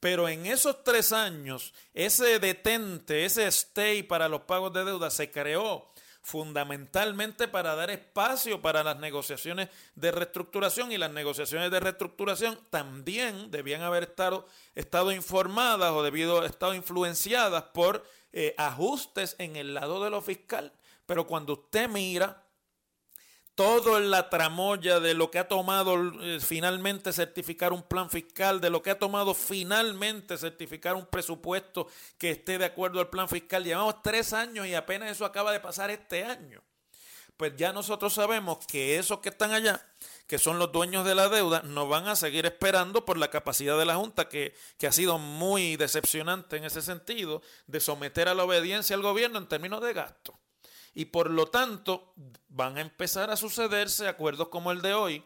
pero 0.01 0.29
en 0.29 0.47
esos 0.47 0.85
tres 0.85 1.13
años, 1.13 1.75
ese 1.95 2.39
detente, 2.39 3.25
ese 3.25 3.47
stay 3.49 4.03
para 4.03 4.29
los 4.29 4.43
pagos 4.43 4.73
de 4.73 4.85
deuda 4.85 5.11
se 5.11 5.31
creó 5.31 5.89
fundamentalmente 6.29 7.49
para 7.49 7.75
dar 7.75 7.91
espacio 7.91 8.61
para 8.61 8.85
las 8.85 8.99
negociaciones 8.99 9.71
de 9.95 10.11
reestructuración 10.11 10.93
y 10.93 10.99
las 10.99 11.11
negociaciones 11.11 11.71
de 11.71 11.81
reestructuración 11.81 12.59
también 12.69 13.51
debían 13.51 13.81
haber 13.81 14.15
estado, 14.75 15.13
informadas 15.13 15.91
o 15.93 16.03
debido 16.03 16.45
estado 16.45 16.75
influenciadas 16.75 17.63
por 17.73 18.05
eh, 18.33 18.55
ajustes 18.59 19.37
en 19.39 19.57
el 19.57 19.73
lado 19.73 20.05
de 20.05 20.11
lo 20.11 20.21
fiscal. 20.21 20.73
Pero 21.07 21.27
cuando 21.27 21.55
usted 21.55 21.89
mira 21.89 22.45
todo 23.59 23.99
en 23.99 24.13
la 24.13 24.31
tramoya 24.31 25.01
de 25.01 25.15
lo 25.15 25.33
que 25.33 25.41
ha 25.41 25.49
tomado 25.49 25.97
eh, 26.23 26.39
finalmente 26.39 27.13
certificar 27.13 27.73
un 27.73 27.83
plan 27.83 28.09
fiscal, 28.09 28.61
de 28.61 28.71
lo 28.71 28.85
que 28.85 28.91
ha 28.93 28.99
tomado 29.01 29.35
finalmente 29.35 30.39
certificar 30.39 30.95
un 30.95 31.07
presupuesto 31.07 31.89
que 32.19 32.31
esté 32.31 32.57
de 32.57 32.67
acuerdo 32.67 33.01
al 33.01 33.09
plan 33.09 33.29
fiscal. 33.29 33.65
Llevamos 33.65 34.01
tres 34.01 34.33
años 34.33 34.65
y 34.69 34.77
apenas 34.77 35.11
eso 35.11 35.25
acaba 35.25 35.51
de 35.51 35.59
pasar 35.59 35.91
este 35.91 36.25
año. 36.25 36.63
Pues 37.37 37.57
ya 37.57 37.73
nosotros 37.73 38.15
sabemos 38.15 38.65
que 38.65 38.97
esos 38.97 39.19
que 39.19 39.31
están 39.31 39.51
allá, 39.51 39.85
que 40.29 40.39
son 40.39 40.61
los 40.61 40.71
dueños 40.71 41.05
de 41.05 41.17
la 41.17 41.29
deuda, 41.29 41.63
nos 41.63 41.89
van 41.89 42.07
a 42.07 42.15
seguir 42.15 42.47
esperando 42.47 43.05
por 43.05 43.19
la 43.19 43.29
capacidad 43.29 43.77
de 43.77 43.87
la 43.87 43.97
Junta, 43.97 44.29
que, 44.29 44.55
que 44.79 44.87
ha 44.87 44.93
sido 44.93 45.19
muy 45.19 45.75
decepcionante 45.75 46.59
en 46.59 46.65
ese 46.65 46.81
sentido, 46.81 47.43
de 47.67 47.81
someter 47.81 48.29
a 48.29 48.35
la 48.35 48.45
obediencia 48.45 48.95
al 48.95 49.03
gobierno 49.03 49.37
en 49.37 49.49
términos 49.49 49.83
de 49.83 49.95
gasto 49.95 50.38
y 50.99 51.05
por 51.05 51.31
lo 51.31 51.47
tanto 51.47 52.13
van 52.49 52.77
a 52.77 52.81
empezar 52.81 53.31
a 53.31 53.37
sucederse 53.37 54.09
acuerdos 54.09 54.49
como 54.49 54.73
el 54.73 54.83
de 54.83 54.95
hoy, 54.95 55.23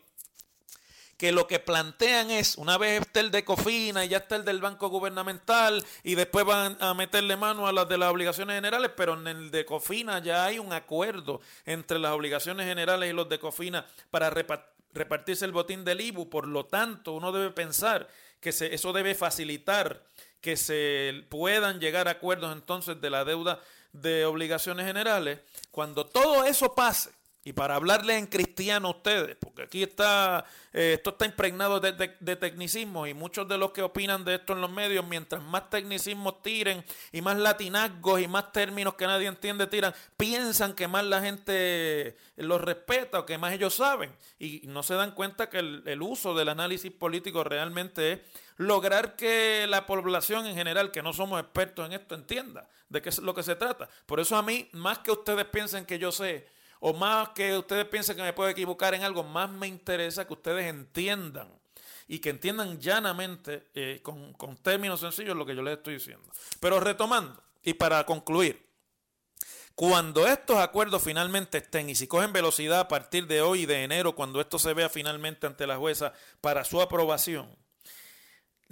que 1.17 1.33
lo 1.33 1.47
que 1.47 1.61
plantean 1.61 2.31
es, 2.31 2.59
una 2.59 2.77
vez 2.77 3.01
está 3.01 3.21
el 3.21 3.31
de 3.31 3.43
Cofina 3.43 4.05
y 4.05 4.11
ya 4.11 4.19
está 4.19 4.37
el 4.37 4.45
del 4.45 4.61
Banco 4.61 4.91
Gubernamental 4.91 5.83
y 6.03 6.15
después 6.15 6.45
van 6.45 6.77
a 6.79 6.93
meterle 6.93 7.39
mano 7.39 7.67
a 7.67 7.73
las 7.73 7.89
de 7.89 7.97
las 7.97 8.13
obligaciones 8.13 8.55
generales, 8.55 8.91
pero 8.95 9.15
en 9.15 9.27
el 9.27 9.51
de 9.51 9.65
Cofina 9.65 10.19
ya 10.19 10.45
hay 10.45 10.59
un 10.59 10.75
acuerdo 10.75 11.41
entre 11.65 11.99
las 11.99 12.13
obligaciones 12.13 12.67
generales 12.67 13.09
y 13.09 13.15
los 13.15 13.31
de 13.31 13.39
Cofina 13.39 13.87
para 14.11 14.29
repartirse 14.29 15.47
el 15.47 15.53
botín 15.53 15.87
del 15.87 16.03
IBU, 16.03 16.29
por 16.29 16.49
lo 16.49 16.67
tanto 16.67 17.15
uno 17.15 17.33
debe 17.33 17.51
pensar 17.51 18.11
que 18.41 18.51
eso 18.51 18.93
debe 18.93 19.15
facilitar 19.15 20.05
que 20.43 20.59
se 20.59 21.25
puedan 21.31 21.81
llegar 21.81 22.09
a 22.09 22.13
acuerdos 22.13 22.53
entonces 22.53 23.01
de 23.01 23.09
la 23.09 23.25
deuda 23.25 23.61
de 23.93 24.27
obligaciones 24.27 24.85
generales, 24.85 25.39
cuando 25.71 26.05
todo 26.05 26.45
eso 26.45 26.75
pase, 26.75 27.11
y 27.45 27.53
para 27.53 27.75
hablarles 27.75 28.19
en 28.19 28.27
cristiano 28.27 28.89
a 28.89 28.91
ustedes, 28.93 29.37
porque 29.37 29.63
aquí 29.63 29.83
está, 29.83 30.45
eh, 30.73 30.95
esto 30.95 31.11
está 31.11 31.27
impregnado 31.27 31.81
de, 31.81 31.93
de, 31.93 32.37
tecnicismo 32.37 33.07
y 33.09 33.15
muchos 33.15 33.49
de 33.49 33.59
los 33.59 33.73
que 33.73 33.83
opinan 33.83 34.25
de 34.25 34.37
esto 34.37 34.53
en 34.53 34.61
los 34.61 34.71
medios, 34.71 35.05
mientras 35.05 35.43
más 35.43 35.69
tecnicismos 35.69 36.41
tiren 36.43 36.85
y 37.11 37.21
más 37.21 37.37
latinazgos 37.37 38.21
y 38.21 38.29
más 38.29 38.53
términos 38.53 38.95
que 38.95 39.09
nadie 39.09 39.27
entiende 39.27 39.67
tiran, 39.67 39.93
piensan 40.17 40.75
que 40.75 40.87
más 40.87 41.05
la 41.05 41.21
gente 41.21 42.17
los 42.37 42.61
respeta 42.61 43.19
o 43.21 43.27
que 43.27 43.39
más 43.39 43.53
ellos 43.53 43.75
saben 43.75 44.15
y 44.39 44.63
no 44.69 44.85
se 44.85 44.95
dan 44.95 45.11
cuenta 45.11 45.51
que 45.51 45.59
el, 45.59 45.83
el 45.87 46.01
uso 46.01 46.37
del 46.37 46.49
análisis 46.49 46.93
político 46.93 47.43
realmente 47.43 48.13
es 48.13 48.21
lograr 48.63 49.17
que 49.17 49.67
la 49.69 49.87
población 49.87 50.47
en 50.47 50.55
general, 50.55 50.91
que 50.91 51.03
no 51.03 51.13
somos 51.13 51.41
expertos 51.41 51.87
en 51.87 51.93
esto, 51.93 52.15
entienda 52.15 52.69
de 52.89 53.03
qué 53.03 53.09
es 53.09 53.19
lo 53.19 53.35
que 53.35 53.43
se 53.43 53.57
trata. 53.57 53.89
Por 54.07 54.21
eso 54.21 54.37
a 54.37 54.43
mí, 54.43 54.69
más 54.73 54.99
que 54.99 55.11
ustedes 55.11 55.45
piensen 55.47 55.85
que 55.85 55.99
yo 55.99 56.13
sé, 56.13 56.47
o 56.81 56.93
más 56.93 57.31
que 57.31 57.57
ustedes 57.57 57.87
piensen 57.87 58.17
que 58.17 58.23
me 58.23 58.33
puedo 58.33 58.49
equivocar 58.51 58.95
en 58.95 59.03
algo, 59.03 59.23
más 59.23 59.51
me 59.51 59.67
interesa 59.67 60.27
que 60.27 60.33
ustedes 60.33 60.67
entiendan 60.67 61.49
y 62.09 62.19
que 62.19 62.31
entiendan 62.31 62.81
llanamente, 62.81 63.69
eh, 63.75 64.01
con, 64.03 64.33
con 64.35 64.57
términos 64.57 65.01
sencillos, 65.01 65.37
lo 65.37 65.47
que 65.47 65.55
yo 65.55 65.63
les 65.63 65.79
estoy 65.79 65.95
diciendo. 65.95 66.29
Pero 66.61 66.81
retomando, 66.81 67.43
y 67.63 67.75
para 67.75 68.05
concluir, 68.05 68.67
cuando 69.75 70.27
estos 70.27 70.59
acuerdos 70.59 71.03
finalmente 71.03 71.59
estén 71.59 71.89
y 71.89 71.95
si 71.95 72.07
cogen 72.07 72.33
velocidad 72.33 72.81
a 72.81 72.89
partir 72.89 73.27
de 73.27 73.41
hoy 73.41 73.65
de 73.65 73.85
enero, 73.85 74.15
cuando 74.15 74.41
esto 74.41 74.59
se 74.59 74.75
vea 74.75 74.91
finalmente 74.91 75.47
ante 75.47 75.67
la 75.67 75.77
jueza 75.77 76.13
para 76.41 76.65
su 76.65 76.83
aprobación, 76.83 77.57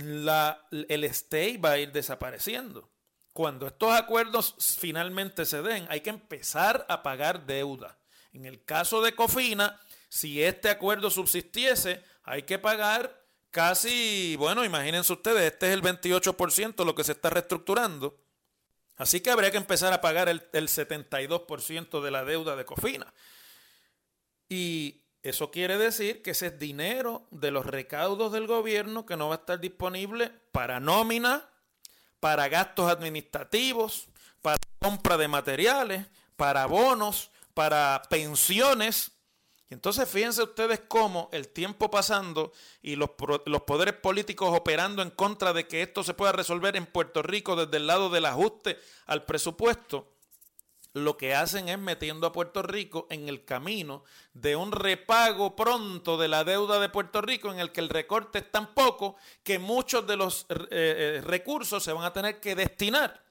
la, 0.00 0.66
el 0.70 1.04
stay 1.04 1.56
va 1.56 1.72
a 1.72 1.78
ir 1.78 1.92
desapareciendo. 1.92 2.90
Cuando 3.32 3.66
estos 3.66 3.92
acuerdos 3.92 4.54
finalmente 4.78 5.44
se 5.44 5.62
den, 5.62 5.86
hay 5.88 6.00
que 6.00 6.10
empezar 6.10 6.84
a 6.88 7.02
pagar 7.02 7.46
deuda. 7.46 7.98
En 8.32 8.44
el 8.44 8.64
caso 8.64 9.02
de 9.02 9.14
Cofina, 9.14 9.80
si 10.08 10.42
este 10.42 10.68
acuerdo 10.68 11.10
subsistiese, 11.10 12.02
hay 12.22 12.42
que 12.42 12.58
pagar 12.58 13.24
casi, 13.50 14.36
bueno, 14.36 14.64
imagínense 14.64 15.12
ustedes, 15.12 15.52
este 15.52 15.68
es 15.68 15.74
el 15.74 15.82
28% 15.82 16.84
lo 16.84 16.94
que 16.94 17.04
se 17.04 17.12
está 17.12 17.30
reestructurando. 17.30 18.20
Así 18.96 19.20
que 19.20 19.30
habría 19.30 19.50
que 19.50 19.56
empezar 19.56 19.92
a 19.92 20.00
pagar 20.00 20.28
el, 20.28 20.42
el 20.52 20.68
72% 20.68 22.02
de 22.02 22.10
la 22.10 22.24
deuda 22.24 22.56
de 22.56 22.64
Cofina. 22.64 23.12
Y 24.48 25.02
eso 25.22 25.50
quiere 25.50 25.76
decir 25.76 26.22
que 26.22 26.30
ese 26.30 26.46
es 26.46 26.58
dinero 26.58 27.26
de 27.30 27.50
los 27.50 27.66
recaudos 27.66 28.32
del 28.32 28.46
gobierno 28.46 29.04
que 29.04 29.16
no 29.16 29.28
va 29.28 29.34
a 29.34 29.38
estar 29.38 29.60
disponible 29.60 30.30
para 30.50 30.80
nómina, 30.80 31.46
para 32.20 32.48
gastos 32.48 32.90
administrativos, 32.90 34.08
para 34.40 34.56
compra 34.78 35.18
de 35.18 35.28
materiales, 35.28 36.06
para 36.36 36.64
bonos, 36.64 37.30
para 37.52 38.00
pensiones. 38.08 39.12
Y 39.68 39.74
entonces 39.74 40.08
fíjense 40.08 40.42
ustedes 40.42 40.80
cómo 40.88 41.28
el 41.32 41.48
tiempo 41.48 41.90
pasando 41.90 42.52
y 42.80 42.96
los, 42.96 43.10
los, 43.44 43.62
poderes 43.62 43.94
políticos 43.94 44.56
operando 44.56 45.02
en 45.02 45.10
contra 45.10 45.52
de 45.52 45.68
que 45.68 45.82
esto 45.82 46.02
se 46.02 46.14
pueda 46.14 46.32
resolver 46.32 46.76
en 46.76 46.86
Puerto 46.86 47.22
Rico 47.22 47.56
desde 47.56 47.76
el 47.76 47.86
lado 47.86 48.08
del 48.08 48.24
ajuste 48.24 48.78
al 49.06 49.24
presupuesto, 49.26 50.10
lo 50.92 51.16
que 51.16 51.34
hacen 51.34 51.68
es 51.68 51.78
metiendo 51.78 52.26
a 52.26 52.32
Puerto 52.32 52.62
Rico 52.62 53.06
en 53.10 53.28
el 53.28 53.44
camino 53.44 54.04
de 54.32 54.56
un 54.56 54.72
repago 54.72 55.54
pronto 55.54 56.18
de 56.18 56.28
la 56.28 56.44
deuda 56.44 56.80
de 56.80 56.88
Puerto 56.88 57.20
Rico 57.20 57.52
en 57.52 57.60
el 57.60 57.72
que 57.72 57.80
el 57.80 57.88
recorte 57.88 58.40
es 58.40 58.50
tan 58.50 58.74
poco 58.74 59.16
que 59.42 59.58
muchos 59.58 60.06
de 60.06 60.16
los 60.16 60.46
eh, 60.48 60.66
eh, 60.70 61.20
recursos 61.24 61.82
se 61.82 61.92
van 61.92 62.04
a 62.04 62.12
tener 62.12 62.40
que 62.40 62.54
destinar 62.54 63.22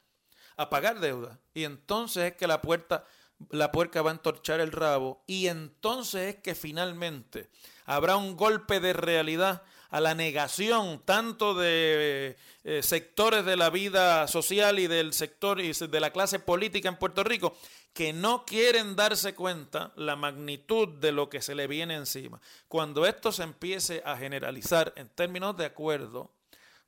a 0.57 0.69
pagar 0.69 0.99
deuda. 0.99 1.39
Y 1.53 1.63
entonces 1.63 2.31
es 2.31 2.37
que 2.37 2.47
la 2.47 2.61
puerta 2.61 3.05
la 3.49 3.71
puerca 3.71 4.01
va 4.01 4.11
a 4.11 4.13
entorchar 4.13 4.59
el 4.59 4.71
rabo 4.71 5.23
y 5.25 5.47
entonces 5.47 6.35
es 6.35 6.41
que 6.41 6.55
finalmente 6.55 7.49
habrá 7.85 8.17
un 8.17 8.35
golpe 8.35 8.79
de 8.79 8.93
realidad 8.93 9.63
a 9.89 9.99
la 9.99 10.13
negación 10.13 11.01
tanto 11.05 11.53
de 11.53 12.37
eh, 12.63 12.83
sectores 12.83 13.45
de 13.45 13.55
la 13.55 13.69
vida 13.69 14.27
social 14.27 14.79
y 14.79 14.87
del 14.87 15.13
sector 15.13 15.59
y 15.59 15.71
de 15.71 15.99
la 15.99 16.11
clase 16.11 16.39
política 16.39 16.89
en 16.89 16.97
Puerto 16.97 17.23
Rico 17.23 17.55
que 17.93 18.13
no 18.13 18.45
quieren 18.45 18.95
darse 18.95 19.33
cuenta 19.33 19.91
la 19.95 20.15
magnitud 20.15 20.87
de 20.99 21.11
lo 21.11 21.29
que 21.29 21.41
se 21.41 21.55
le 21.55 21.67
viene 21.67 21.95
encima. 21.95 22.39
Cuando 22.67 23.05
esto 23.05 23.31
se 23.31 23.43
empiece 23.43 24.01
a 24.05 24.15
generalizar 24.15 24.93
en 24.95 25.09
términos 25.09 25.57
de 25.57 25.65
acuerdo, 25.65 26.31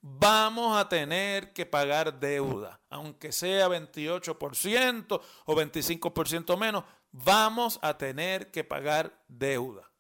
vamos 0.01 0.77
a 0.77 0.88
tener 0.89 1.53
que 1.53 1.65
pagar 1.65 2.20
deuda, 2.20 2.79
aunque 2.89 3.31
sea 3.31 3.67
28% 3.67 5.22
o 5.46 5.55
25% 5.55 6.58
menos, 6.58 6.84
vamos 7.12 7.79
a 7.81 7.98
tener 7.98 8.51
que 8.51 8.63
pagar 8.63 9.13
deuda. 9.27 9.90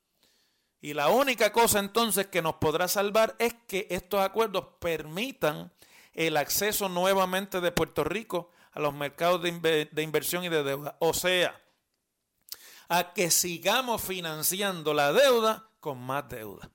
Y 0.81 0.95
la 0.95 1.09
única 1.09 1.51
cosa 1.51 1.79
entonces 1.79 2.27
que 2.27 2.41
nos 2.41 2.55
podrá 2.55 2.87
salvar 2.87 3.35
es 3.37 3.53
que 3.67 3.85
estos 3.91 4.19
acuerdos 4.21 4.65
permitan 4.79 5.71
el 6.13 6.37
acceso 6.37 6.89
nuevamente 6.89 7.61
de 7.61 7.71
Puerto 7.71 8.03
Rico 8.03 8.49
a 8.71 8.79
los 8.79 8.93
mercados 8.93 9.41
de, 9.43 9.89
inversión 9.97 10.43
y 10.43 10.49
de 10.49 10.63
deuda. 10.63 10.97
O 10.99 11.13
sea, 11.13 11.61
a 12.89 13.13
que 13.13 13.29
sigamos 13.29 14.01
financiando 14.01 14.93
la 14.93 15.13
deuda 15.13 15.69
con 15.79 15.99
más 15.99 16.27
deuda. 16.29 16.71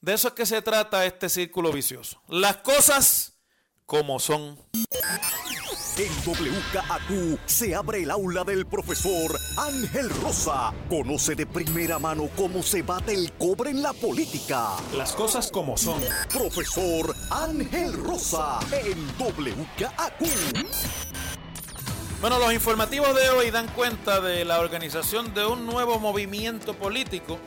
De 0.00 0.14
eso 0.14 0.28
es 0.28 0.34
que 0.34 0.44
se 0.44 0.60
trata 0.60 1.06
este 1.06 1.28
círculo 1.28 1.72
vicioso. 1.72 2.20
Las 2.28 2.56
cosas 2.58 3.38
como 3.86 4.18
son. 4.18 4.58
En 5.96 6.10
WKAQ 6.26 7.38
se 7.46 7.72
abre 7.72 8.02
el 8.02 8.10
aula 8.10 8.42
del 8.42 8.66
profesor 8.66 9.38
Ángel 9.56 10.10
Rosa. 10.10 10.74
Conoce 10.88 11.36
de 11.36 11.46
primera 11.46 12.00
mano 12.00 12.28
cómo 12.36 12.64
se 12.64 12.82
bate 12.82 13.14
el 13.14 13.30
cobre 13.34 13.70
en 13.70 13.80
la 13.80 13.92
política. 13.92 14.70
Las 14.96 15.12
cosas 15.12 15.52
como 15.52 15.76
son. 15.76 16.00
Profesor 16.32 17.14
Ángel 17.30 17.92
Rosa 17.92 18.58
en 18.72 19.06
WKAQ. 19.20 20.66
Bueno, 22.20 22.40
los 22.40 22.52
informativos 22.52 23.14
de 23.14 23.30
hoy 23.30 23.52
dan 23.52 23.68
cuenta 23.68 24.20
de 24.20 24.44
la 24.44 24.58
organización 24.58 25.32
de 25.32 25.46
un 25.46 25.64
nuevo 25.64 26.00
movimiento 26.00 26.74
político 26.74 27.38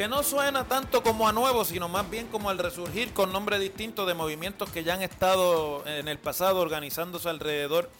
que 0.00 0.08
no 0.08 0.22
suena 0.22 0.66
tanto 0.66 1.02
como 1.02 1.28
a 1.28 1.32
nuevo, 1.34 1.62
sino 1.62 1.86
más 1.86 2.08
bien 2.08 2.26
como 2.28 2.48
al 2.48 2.56
resurgir 2.56 3.12
con 3.12 3.34
nombres 3.34 3.60
distintos 3.60 4.06
de 4.06 4.14
movimientos 4.14 4.70
que 4.70 4.82
ya 4.82 4.94
han 4.94 5.02
estado 5.02 5.86
en 5.86 6.08
el 6.08 6.18
pasado 6.18 6.60
organizándose 6.60 7.28
alrededor 7.28 7.90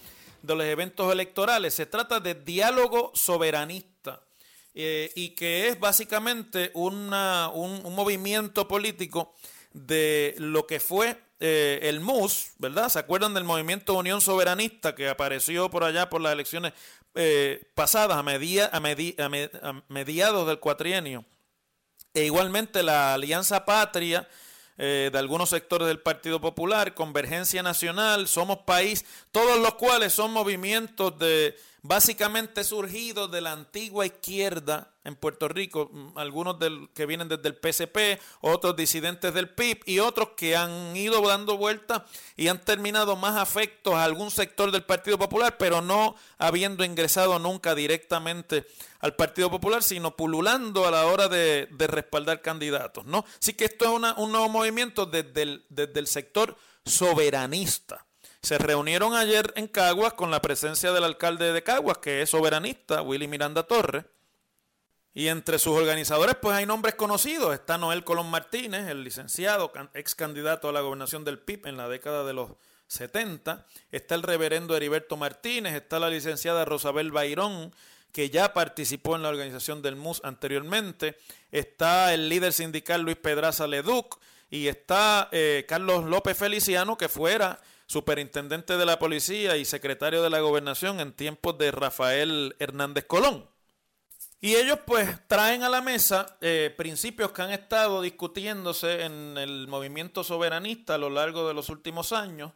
de 0.40 0.54
los 0.56 0.64
eventos 0.64 1.12
electorales. 1.12 1.74
Se 1.74 1.84
trata 1.84 2.18
de 2.18 2.34
diálogo 2.34 3.12
soberanista 3.14 4.22
eh, 4.72 5.12
y 5.14 5.34
que 5.34 5.68
es 5.68 5.78
básicamente 5.78 6.70
una, 6.72 7.50
un, 7.52 7.82
movimiento 7.94 8.66
político 8.66 9.34
de 9.74 10.34
lo 10.38 10.66
que 10.66 10.80
fue 10.80 11.20
eh, 11.38 11.80
el 11.82 12.00
MUS, 12.00 12.52
¿verdad? 12.56 12.88
¿Se 12.88 12.98
acuerdan 12.98 13.34
del 13.34 13.44
movimiento 13.44 13.92
Unión 13.92 14.22
Soberanista 14.22 14.94
que 14.94 15.10
apareció 15.10 15.68
por 15.68 15.84
allá 15.84 16.08
por 16.08 16.22
las 16.22 16.32
elecciones 16.32 16.72
eh, 17.14 17.62
pasadas, 17.74 18.16
a, 18.16 18.22
media, 18.22 18.70
a, 18.72 18.78
a 18.78 19.82
mediados 19.90 20.46
del 20.46 20.60
cuatrienio? 20.60 21.26
E 22.12 22.24
igualmente 22.24 22.82
la 22.82 23.14
Alianza 23.14 23.64
Patria 23.64 24.28
eh, 24.78 25.10
de 25.12 25.18
algunos 25.18 25.50
sectores 25.50 25.86
del 25.86 26.00
Partido 26.00 26.40
Popular, 26.40 26.94
Convergencia 26.94 27.62
Nacional, 27.62 28.26
Somos 28.26 28.58
País, 28.58 29.04
todos 29.30 29.58
los 29.60 29.74
cuales 29.74 30.12
son 30.12 30.32
movimientos 30.32 31.18
de 31.18 31.56
básicamente 31.82 32.64
surgidos 32.64 33.30
de 33.30 33.40
la 33.40 33.52
antigua 33.52 34.06
izquierda 34.06 34.92
en 35.04 35.16
Puerto 35.16 35.48
Rico, 35.48 35.88
mm, 35.90 36.18
algunos 36.18 36.56
que 36.94 37.06
vienen 37.06 37.28
desde 37.28 37.48
el 37.48 37.56
PSP, 37.56 38.20
otros 38.42 38.76
disidentes 38.76 39.32
del 39.32 39.48
PIB 39.48 39.80
y 39.86 39.98
otros 39.98 40.30
que 40.36 40.56
han 40.56 40.94
ido 40.94 41.26
dando 41.26 41.56
vueltas 41.56 42.02
y 42.36 42.48
han 42.48 42.60
terminado 42.62 43.16
más 43.16 43.36
afectos 43.36 43.94
a 43.94 44.04
algún 44.04 44.30
sector 44.30 44.70
del 44.70 44.84
Partido 44.84 45.18
Popular, 45.18 45.56
pero 45.58 45.80
no 45.80 46.16
habiendo 46.38 46.84
ingresado 46.84 47.38
nunca 47.38 47.74
directamente 47.74 48.66
al 49.00 49.16
Partido 49.16 49.50
Popular, 49.50 49.82
sino 49.82 50.16
pululando 50.16 50.86
a 50.86 50.90
la 50.90 51.06
hora 51.06 51.28
de, 51.28 51.68
respaldar 51.78 52.42
candidatos. 52.42 53.06
¿no? 53.06 53.24
Así 53.40 53.54
que 53.54 53.64
esto 53.64 53.86
es 53.86 54.14
un 54.18 54.32
nuevo 54.32 54.48
movimiento 54.50 55.06
desde 55.06 55.62
el 55.74 56.06
sector 56.06 56.56
soberanista. 56.84 58.06
Se 58.42 58.56
reunieron 58.56 59.14
ayer 59.14 59.52
en 59.56 59.68
Caguas 59.68 60.14
con 60.14 60.30
la 60.30 60.40
presencia 60.40 60.92
del 60.92 61.04
alcalde 61.04 61.52
de 61.52 61.62
Caguas, 61.62 61.98
que 61.98 62.22
es 62.22 62.30
soberanista, 62.30 63.02
Willy 63.02 63.28
Miranda 63.28 63.64
Torres. 63.64 64.04
Y 65.12 65.28
entre 65.28 65.58
sus 65.58 65.76
organizadores, 65.76 66.36
pues 66.40 66.56
hay 66.56 66.66
nombres 66.66 66.94
conocidos. 66.94 67.52
Está 67.52 67.76
Noel 67.76 68.04
Colón 68.04 68.30
Martínez, 68.30 68.88
el 68.88 69.04
licenciado, 69.04 69.72
ex 69.92 70.14
candidato 70.14 70.68
a 70.68 70.72
la 70.72 70.80
gobernación 70.80 71.24
del 71.24 71.38
PIB 71.38 71.66
en 71.66 71.76
la 71.76 71.88
década 71.88 72.24
de 72.24 72.32
los 72.32 72.52
70. 72.86 73.66
Está 73.90 74.14
el 74.14 74.22
reverendo 74.22 74.76
Heriberto 74.76 75.16
Martínez. 75.16 75.74
Está 75.74 75.98
la 75.98 76.08
licenciada 76.08 76.64
Rosabel 76.64 77.10
Bayrón, 77.10 77.74
que 78.12 78.30
ya 78.30 78.54
participó 78.54 79.16
en 79.16 79.22
la 79.22 79.28
organización 79.28 79.82
del 79.82 79.96
MUS 79.96 80.22
anteriormente. 80.24 81.18
Está 81.50 82.14
el 82.14 82.28
líder 82.28 82.52
sindical 82.52 83.02
Luis 83.02 83.16
Pedraza 83.16 83.66
Leduc. 83.66 84.18
Y 84.48 84.68
está 84.68 85.28
eh, 85.32 85.64
Carlos 85.68 86.04
López 86.04 86.36
Feliciano, 86.36 86.96
que 86.96 87.08
fuera 87.08 87.60
superintendente 87.90 88.76
de 88.76 88.86
la 88.86 89.00
policía 89.00 89.56
y 89.56 89.64
secretario 89.64 90.22
de 90.22 90.30
la 90.30 90.38
gobernación 90.38 91.00
en 91.00 91.12
tiempos 91.12 91.58
de 91.58 91.72
Rafael 91.72 92.54
Hernández 92.60 93.04
Colón. 93.06 93.50
Y 94.40 94.54
ellos 94.54 94.78
pues 94.86 95.08
traen 95.26 95.64
a 95.64 95.68
la 95.68 95.80
mesa 95.80 96.38
eh, 96.40 96.72
principios 96.76 97.32
que 97.32 97.42
han 97.42 97.50
estado 97.50 98.00
discutiéndose 98.00 99.02
en 99.06 99.36
el 99.36 99.66
movimiento 99.66 100.22
soberanista 100.22 100.94
a 100.94 100.98
lo 100.98 101.10
largo 101.10 101.48
de 101.48 101.52
los 101.52 101.68
últimos 101.68 102.12
años 102.12 102.52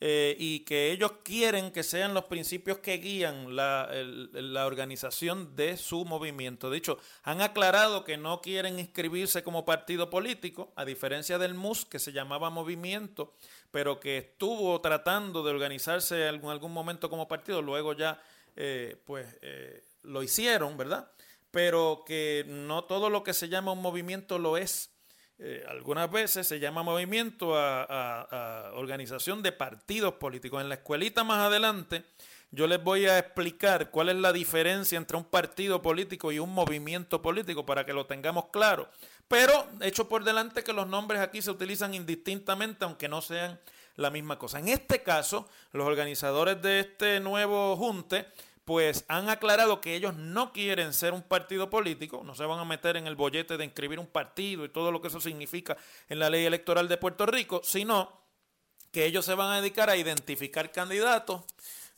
eh, 0.00 0.36
y 0.38 0.60
que 0.60 0.92
ellos 0.92 1.12
quieren 1.22 1.70
que 1.72 1.82
sean 1.82 2.14
los 2.14 2.24
principios 2.24 2.78
que 2.78 2.98
guían 2.98 3.56
la, 3.56 3.90
la, 4.32 4.64
organización 4.64 5.56
de 5.56 5.76
su 5.76 6.04
movimiento. 6.04 6.70
De 6.70 6.78
hecho, 6.78 6.98
han 7.24 7.42
aclarado 7.42 8.04
que 8.04 8.16
no 8.16 8.40
quieren 8.40 8.78
inscribirse 8.78 9.42
como 9.42 9.64
partido 9.64 10.08
político, 10.08 10.72
a 10.76 10.84
diferencia 10.84 11.36
del 11.36 11.54
MUS, 11.54 11.84
que 11.84 11.98
se 11.98 12.12
llamaba 12.12 12.48
movimiento, 12.48 13.34
pero 13.70 14.00
que 14.00 14.18
estuvo 14.18 14.80
tratando 14.80 15.42
de 15.42 15.50
organizarse 15.50 16.28
en 16.28 16.44
algún, 16.46 16.72
momento 16.72 17.10
como 17.10 17.28
partido, 17.28 17.62
luego 17.62 17.92
ya 17.92 18.20
eh, 18.56 18.96
pues 19.04 19.36
eh, 19.42 19.84
lo 20.02 20.22
hicieron, 20.22 20.76
¿verdad? 20.76 21.10
Pero 21.50 22.04
que 22.06 22.44
no 22.46 22.84
todo 22.84 23.10
lo 23.10 23.22
que 23.22 23.34
se 23.34 23.48
llama 23.48 23.72
un 23.72 23.82
movimiento 23.82 24.38
lo 24.38 24.56
es. 24.56 24.90
Eh, 25.40 25.64
algunas 25.68 26.10
veces 26.10 26.48
se 26.48 26.58
llama 26.58 26.82
movimiento 26.82 27.56
a, 27.56 28.72
organización 28.74 29.42
de 29.42 29.52
partidos 29.52 30.14
políticos. 30.14 30.60
En 30.60 30.68
la 30.68 30.76
escuelita 30.76 31.22
más 31.22 31.38
adelante 31.38 32.04
yo 32.50 32.66
les 32.66 32.82
voy 32.82 33.06
a 33.06 33.18
explicar 33.18 33.90
cuál 33.90 34.08
es 34.08 34.16
la 34.16 34.32
diferencia 34.32 34.96
entre 34.96 35.18
un 35.18 35.24
partido 35.24 35.82
político 35.82 36.32
y 36.32 36.38
un 36.38 36.52
movimiento 36.52 37.20
político 37.20 37.66
para 37.66 37.84
que 37.84 37.92
lo 37.92 38.06
tengamos 38.06 38.46
claro. 38.46 38.88
Pero 39.28 39.68
hecho 39.82 40.08
por 40.08 40.24
delante 40.24 40.64
que 40.64 40.72
los 40.72 40.86
nombres 40.86 41.20
aquí 41.20 41.42
se 41.42 41.50
utilizan 41.50 41.94
indistintamente 41.94 42.84
aunque 42.84 43.08
no 43.08 43.20
sean 43.20 43.60
la 43.96 44.10
misma 44.10 44.38
cosa. 44.38 44.58
En 44.58 44.68
este 44.68 45.02
caso, 45.02 45.48
los 45.72 45.86
organizadores 45.86 46.60
de 46.62 46.80
este 46.80 47.20
nuevo 47.20 47.76
junte 47.76 48.26
pues 48.64 49.06
han 49.08 49.30
aclarado 49.30 49.80
que 49.80 49.94
ellos 49.94 50.14
no 50.14 50.52
quieren 50.52 50.92
ser 50.92 51.14
un 51.14 51.22
partido 51.22 51.70
político, 51.70 52.22
no 52.22 52.34
se 52.34 52.44
van 52.44 52.58
a 52.58 52.66
meter 52.66 52.98
en 52.98 53.06
el 53.06 53.16
bollete 53.16 53.56
de 53.56 53.64
inscribir 53.64 53.98
un 53.98 54.06
partido 54.06 54.62
y 54.64 54.68
todo 54.68 54.92
lo 54.92 55.00
que 55.00 55.08
eso 55.08 55.22
significa 55.22 55.76
en 56.08 56.18
la 56.18 56.28
ley 56.28 56.44
electoral 56.44 56.86
de 56.86 56.98
Puerto 56.98 57.24
Rico, 57.24 57.62
sino 57.64 58.12
que 58.92 59.06
ellos 59.06 59.24
se 59.24 59.34
van 59.34 59.52
a 59.52 59.60
dedicar 59.62 59.88
a 59.88 59.96
identificar 59.96 60.70
candidatos 60.70 61.44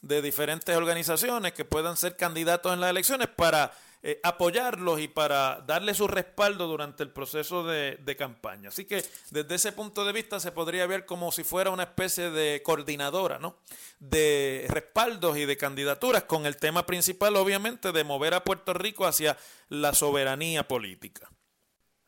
de 0.01 0.23
diferentes 0.23 0.77
organizaciones 0.77 1.53
que 1.53 1.64
puedan 1.64 1.97
ser 1.97 2.16
candidatos 2.16 2.73
en 2.73 2.81
las 2.81 2.90
elecciones 2.90 3.27
para 3.27 3.73
eh, 4.03 4.19
apoyarlos 4.23 4.99
y 5.01 5.09
para 5.09 5.61
darle 5.67 5.93
su 5.93 6.09
respaldo 6.09 6.67
durante 6.67 7.03
el 7.03 7.11
proceso 7.11 7.65
de, 7.65 7.99
de, 8.03 8.17
campaña. 8.17 8.71
Así 8.71 8.87
que 8.87 9.05
desde 9.31 9.55
ese 9.55 9.73
punto 9.73 10.07
de 10.07 10.13
vista 10.13 10.41
se 10.41 10.53
podría 10.53 10.87
ver 10.87 11.05
como 11.05 11.31
si 11.33 11.45
fuera 11.45 11.71
una 11.71 11.83
especie 11.83 12.31
de 12.31 12.63
coordinadora, 12.63 13.39
¿no? 13.39 13.57
De 13.99 14.65
respaldos 14.71 15.37
y 15.37 15.45
de 15.45 15.59
candidaturas 15.59 16.25
con 16.25 16.47
el 16.47 16.57
tema 16.57 16.87
principal, 16.87 17.37
obviamente, 17.37 17.93
de 17.93 18.05
mover 18.05 18.33
a 18.33 18.43
Puerto 18.43 18.73
Rico 18.73 19.07
hacia 19.07 19.37
la 19.69 19.93
soberanía 19.93 20.67
política. 20.67 21.31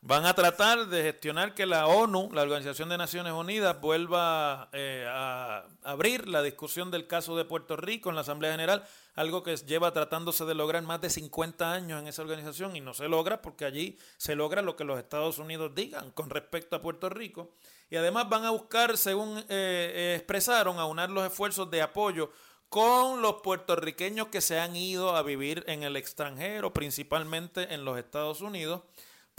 Van 0.05 0.27
a 0.27 0.35
tratar 0.35 0.89
de 0.89 1.05
gestionar 1.05 1.55
que 1.55 1.65
la 1.65 1.87
ONU, 1.87 2.29
la 2.33 2.43
Organización 2.43 2.89
de 2.89 2.99
Naciones 2.99 3.35
Unidas, 3.35 3.81
vuelva 3.81 4.69
eh, 4.73 5.07
a 5.09 5.65
abrir 5.85 6.27
la 6.27 6.43
discusión 6.43 6.91
del 6.91 7.07
caso 7.07 7.37
de 7.37 7.45
Puerto 7.45 7.77
Rico 7.77 8.09
en 8.09 8.17
la 8.17 8.23
Asamblea 8.23 8.51
General, 8.51 8.85
algo 9.15 9.45
que 9.45 9.57
lleva 9.59 9.93
tratándose 9.93 10.45
de 10.45 10.57
lograr 10.57 10.83
más 10.83 11.01
de 11.01 11.09
50 11.09 11.73
años 11.73 12.01
en 12.01 12.09
esa 12.09 12.23
organización 12.23 12.75
y 12.75 12.81
no 12.81 12.95
se 12.95 13.07
logra 13.07 13.43
porque 13.43 13.65
allí 13.65 13.97
se 14.17 14.35
logra 14.35 14.61
lo 14.61 14.75
que 14.75 14.83
los 14.83 14.99
Estados 14.99 15.39
Unidos 15.39 15.71
digan 15.73 16.11
con 16.11 16.31
respecto 16.31 16.75
a 16.75 16.83
Puerto 16.83 17.09
Rico. 17.09 17.53
Y 17.89 17.95
además 17.95 18.29
van 18.29 18.45
a 18.45 18.51
buscar, 18.51 18.99
según 18.99 19.39
eh, 19.39 19.45
eh, 19.49 20.15
expresaron, 20.17 20.81
aunar 20.81 21.11
los 21.11 21.25
esfuerzos 21.25 21.71
de 21.71 21.81
apoyo 21.81 22.33
con 22.69 23.23
los 23.23 23.37
puertorriqueños 23.37 24.27
que 24.29 24.41
se 24.41 24.59
han 24.59 24.75
ido 24.75 25.15
a 25.15 25.23
vivir 25.23 25.63
en 25.69 25.85
el 25.85 25.95
extranjero, 25.95 26.73
principalmente 26.73 27.73
en 27.73 27.85
los 27.85 27.97
Estados 27.99 28.41
Unidos 28.41 28.83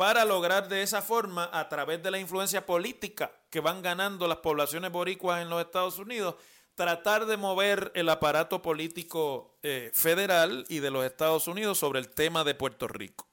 para 0.03 0.25
lograr 0.25 0.67
de 0.67 0.83
esa 0.83 1.01
forma, 1.01 1.49
a 1.53 1.69
través 1.69 2.03
de 2.03 2.11
la 2.11 2.19
influencia 2.19 2.65
política 2.65 3.31
que 3.49 3.61
van 3.61 3.81
ganando 3.81 4.27
las 4.27 4.39
poblaciones 4.39 4.91
boricuas 4.91 5.41
en 5.41 5.49
los 5.49 5.61
Estados 5.61 5.97
Unidos, 5.97 6.35
tratar 6.75 7.25
de 7.25 7.37
mover 7.37 7.89
el 7.95 8.09
aparato 8.09 8.61
político 8.61 9.57
eh, 9.63 9.91
federal 9.93 10.65
y 10.67 10.79
de 10.79 10.91
los 10.91 11.05
Estados 11.05 11.47
Unidos 11.47 11.77
sobre 11.77 11.99
el 11.99 12.09
tema 12.09 12.43
de 12.43 12.53
Puerto 12.53 12.89
Rico. 12.89 13.29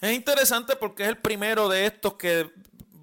Es 0.00 0.12
interesante 0.12 0.74
porque 0.74 1.04
es 1.04 1.08
el 1.08 1.18
primero 1.18 1.68
de 1.68 1.86
estos 1.86 2.14
que 2.14 2.50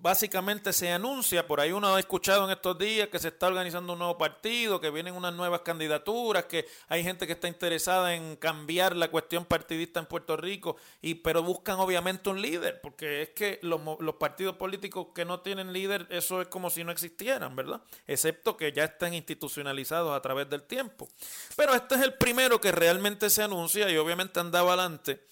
básicamente 0.06 0.72
se 0.72 0.92
anuncia, 0.92 1.48
por 1.48 1.60
ahí 1.60 1.72
uno 1.72 1.96
ha 1.96 2.00
escuchado 2.00 2.46
en 2.46 2.52
estos 2.52 2.78
días 2.78 3.08
que 3.08 3.18
se 3.18 3.30
está 3.30 3.48
organizando 3.48 3.94
un 3.94 3.98
nuevo 3.98 4.20
partido, 4.20 4.80
que 4.80 4.92
vienen 4.92 5.16
unas 5.16 5.34
nuevas 5.34 5.62
candidaturas, 5.62 6.46
que 6.46 6.68
hay 6.90 7.04
gente 7.04 7.26
que 7.26 7.34
está 7.34 7.48
interesada 7.48 8.14
en 8.14 8.36
cambiar 8.36 8.96
la 8.96 9.10
cuestión 9.10 9.46
partidista 9.46 10.00
en 10.00 10.06
Puerto 10.06 10.38
Rico, 10.38 10.78
y 11.02 11.16
pero 11.16 11.42
buscan 11.42 11.80
obviamente 11.80 12.30
un 12.30 12.40
líder, 12.40 12.82
porque 12.82 13.24
es 13.24 13.30
que 13.30 13.58
los, 13.64 13.82
partidos 14.20 14.58
políticos 14.58 15.08
que 15.16 15.26
no 15.26 15.40
tienen 15.40 15.74
líder, 15.74 16.06
eso 16.12 16.40
es 16.40 16.50
como 16.50 16.70
si 16.70 16.84
no 16.84 16.92
existieran, 16.92 17.56
¿verdad? 17.56 17.82
Excepto 18.06 18.56
que 18.56 18.72
ya 18.74 18.84
estén 18.84 19.16
institucionalizados 19.16 20.16
a 20.16 20.22
través 20.22 20.48
del 20.48 20.62
tiempo. 20.62 21.10
Pero 21.56 21.74
este 21.74 21.96
es 21.96 22.02
el 22.02 22.14
primero 22.14 22.62
que 22.62 22.72
realmente 22.72 23.32
se 23.32 23.42
anuncia 23.42 23.90
y 23.90 23.98
obviamente 23.98 24.40
andaba 24.40 24.74
adelante. 24.74 25.26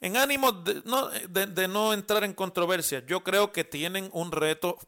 En 0.00 0.16
ánimo 0.16 0.52
de 0.52 1.68
no, 1.68 1.92
entrar 1.92 2.22
en 2.22 2.32
controversia, 2.32 3.04
yo 3.06 3.24
creo 3.24 3.52
que 3.52 3.64
tienen 3.64 4.10
un 4.12 4.30
reto 4.30 4.78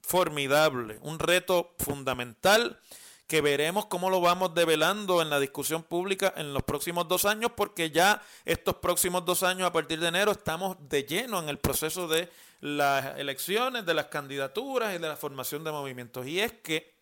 formidable, 0.00 0.98
un 1.02 1.18
reto 1.18 1.74
fundamental 1.78 2.78
que 3.26 3.40
veremos 3.40 3.86
cómo 3.86 4.10
lo 4.10 4.20
vamos 4.20 4.54
develando 4.54 5.22
en 5.22 5.30
la 5.30 5.40
discusión 5.40 5.82
pública 5.82 6.32
en 6.36 6.52
los 6.52 6.62
próximos 6.62 7.08
dos 7.08 7.24
años, 7.24 7.50
porque 7.56 7.90
ya 7.90 8.22
estos 8.44 8.76
próximos 8.76 9.24
dos 9.24 9.42
años, 9.42 9.66
a 9.66 9.72
partir 9.72 9.98
de 9.98 10.08
enero, 10.08 10.30
estamos 10.32 10.76
de 10.88 11.02
lleno 11.04 11.40
en 11.40 11.48
el 11.48 11.58
proceso 11.58 12.06
de 12.06 12.30
las 12.60 13.18
elecciones, 13.18 13.84
de 13.86 13.94
las 13.94 14.06
candidaturas 14.06 14.94
y 14.94 14.98
de 14.98 15.08
la 15.08 15.16
formación 15.16 15.64
de 15.64 15.72
movimientos. 15.72 16.26
Y 16.26 16.40
es 16.40 16.52
que 16.52 16.94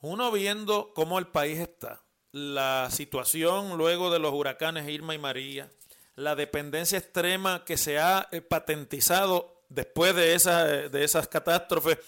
uno 0.00 0.30
viendo 0.30 0.92
cómo 0.92 1.18
el 1.18 1.28
país 1.28 1.60
está, 1.60 2.02
la 2.32 2.88
situación 2.90 3.78
luego 3.78 4.10
de 4.10 4.18
los 4.18 4.34
huracanes 4.34 4.88
Irma 4.88 5.14
y 5.14 5.18
María, 5.18 5.70
la 6.16 6.34
dependencia 6.34 6.98
extrema 6.98 7.64
que 7.64 7.76
se 7.76 7.98
ha 7.98 8.28
eh, 8.30 8.40
patentizado 8.40 9.62
después 9.68 10.14
de, 10.14 10.34
esa, 10.34 10.64
de 10.64 11.04
esas 11.04 11.28
catástrofes 11.28 11.98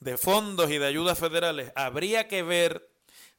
de 0.00 0.16
fondos 0.16 0.70
y 0.70 0.78
de 0.78 0.86
ayudas 0.86 1.18
federales, 1.18 1.72
habría 1.74 2.28
que 2.28 2.42
ver 2.42 2.88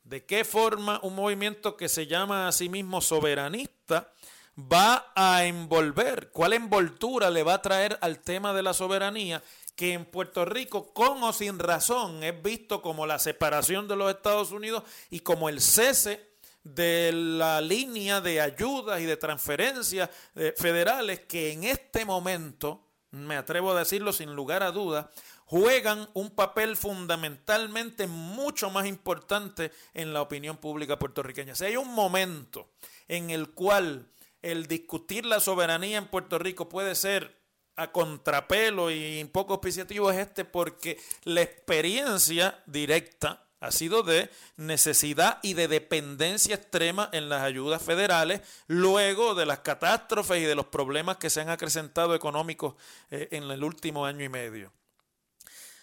de 0.04 0.26
qué 0.26 0.44
forma 0.44 1.00
un 1.04 1.16
movimiento 1.16 1.78
que 1.78 1.90
se 1.90 2.08
llama 2.08 2.48
a 2.48 2.52
sí 2.52 2.70
mismo 2.70 3.02
soberanista 3.02 4.12
va 4.58 5.12
a 5.16 5.46
envolver, 5.46 6.32
cuál 6.32 6.54
envoltura 6.54 7.30
le 7.30 7.44
va 7.44 7.56
a 7.56 7.62
traer 7.62 7.98
al 8.02 8.20
tema 8.20 8.54
de 8.54 8.64
la 8.64 8.74
soberanía, 8.74 9.44
que 9.76 9.94
en 9.94 10.06
Puerto 10.06 10.46
Rico, 10.46 10.92
con 10.94 11.22
o 11.22 11.32
sin 11.32 11.60
razón, 11.60 12.24
es 12.24 12.42
visto 12.42 12.82
como 12.82 13.06
la 13.06 13.20
separación 13.20 13.88
de 13.88 13.96
los 13.96 14.10
Estados 14.10 14.52
Unidos 14.52 14.84
y 15.12 15.20
como 15.20 15.50
el 15.50 15.62
cese 15.62 16.32
de 16.76 17.12
la 17.14 17.62
línea 17.62 18.22
de 18.22 18.42
ayudas 18.42 19.00
y 19.02 19.06
de 19.06 19.18
transferencias 19.18 20.10
eh, 20.36 20.54
federales 20.58 21.22
que 21.22 21.52
en 21.52 21.64
este 21.64 22.06
momento, 22.06 22.84
me 23.12 23.36
atrevo 23.36 23.72
a 23.72 23.80
decirlo 23.80 24.14
sin 24.14 24.36
lugar 24.36 24.64
a 24.64 24.72
dudas, 24.72 25.08
juegan 25.46 26.10
un 26.14 26.32
papel 26.32 26.76
fundamentalmente 26.76 28.06
mucho 28.08 28.70
más 28.70 28.86
importante 28.86 29.72
en 29.94 30.14
la 30.14 30.22
opinión 30.22 30.58
pública 30.58 31.00
puertorriqueña. 31.00 31.56
Si 31.56 31.66
hay 31.66 31.78
un 31.78 31.94
momento 31.94 32.70
en 33.08 33.30
el 33.30 33.52
cual 33.52 34.10
el 34.42 34.68
discutir 34.68 35.26
la 35.26 35.40
soberanía 35.40 35.98
en 35.98 36.08
Puerto 36.08 36.38
Rico 36.38 36.68
puede 36.68 36.96
ser 36.96 37.38
a 37.78 37.92
contrapelo 37.92 38.92
y 38.92 39.22
un 39.22 39.30
poco 39.30 39.54
auspiciativo 39.54 40.12
es 40.12 40.18
este 40.18 40.44
porque 40.44 41.00
la 41.24 41.42
experiencia 41.42 42.62
directa 42.66 43.47
ha 43.60 43.72
sido 43.72 44.04
de 44.04 44.30
necesidad 44.56 45.40
y 45.42 45.54
de 45.54 45.68
dependencia 45.68 46.56
extrema 46.56 47.10
en 47.12 47.30
las 47.30 47.42
ayudas 47.42 47.82
federales, 47.82 48.42
luego 48.68 49.36
de 49.36 49.46
las 49.46 49.60
catástrofes 49.60 50.42
y 50.42 50.46
de 50.46 50.56
los 50.56 50.68
problemas 50.68 51.18
que 51.18 51.30
se 51.30 51.42
han 51.42 51.50
acrecentado 51.50 52.14
económicos 52.14 52.76
eh, 53.10 53.30
en 53.32 53.44
el 53.44 53.64
último 53.64 54.06
año 54.06 54.24
y 54.24 54.30
medio. 54.30 54.72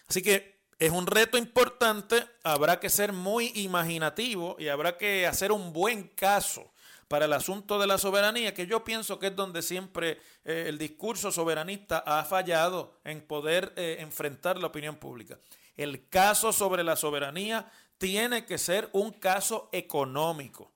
Así 0.07 0.21
que 0.21 0.55
es 0.77 0.91
un 0.91 1.07
reto 1.07 1.37
importante, 1.37 2.23
habrá 2.43 2.79
que 2.79 2.89
ser 2.89 3.13
muy 3.13 3.51
imaginativo 3.55 4.55
y 4.59 4.67
habrá 4.67 4.97
que 4.97 5.25
hacer 5.25 5.51
un 5.51 5.73
buen 5.73 6.09
caso 6.09 6.71
para 7.07 7.25
el 7.25 7.33
asunto 7.33 7.79
de 7.79 7.87
la 7.87 7.97
soberanía, 7.97 8.53
que 8.53 8.67
yo 8.67 8.83
pienso 8.83 9.19
que 9.19 9.27
es 9.27 9.35
donde 9.35 9.61
siempre 9.61 10.19
eh, 10.43 10.65
el 10.67 10.77
discurso 10.77 11.31
soberanista 11.31 11.99
ha 11.99 12.23
fallado 12.23 12.93
en 13.03 13.21
poder 13.21 13.73
eh, 13.75 13.97
enfrentar 13.99 14.57
la 14.57 14.67
opinión 14.67 14.95
pública. 14.95 15.37
El 15.75 16.07
caso 16.09 16.53
sobre 16.53 16.83
la 16.83 16.95
soberanía 16.95 17.71
tiene 17.97 18.45
que 18.45 18.57
ser 18.57 18.89
un 18.93 19.11
caso 19.11 19.69
económico. 19.71 20.71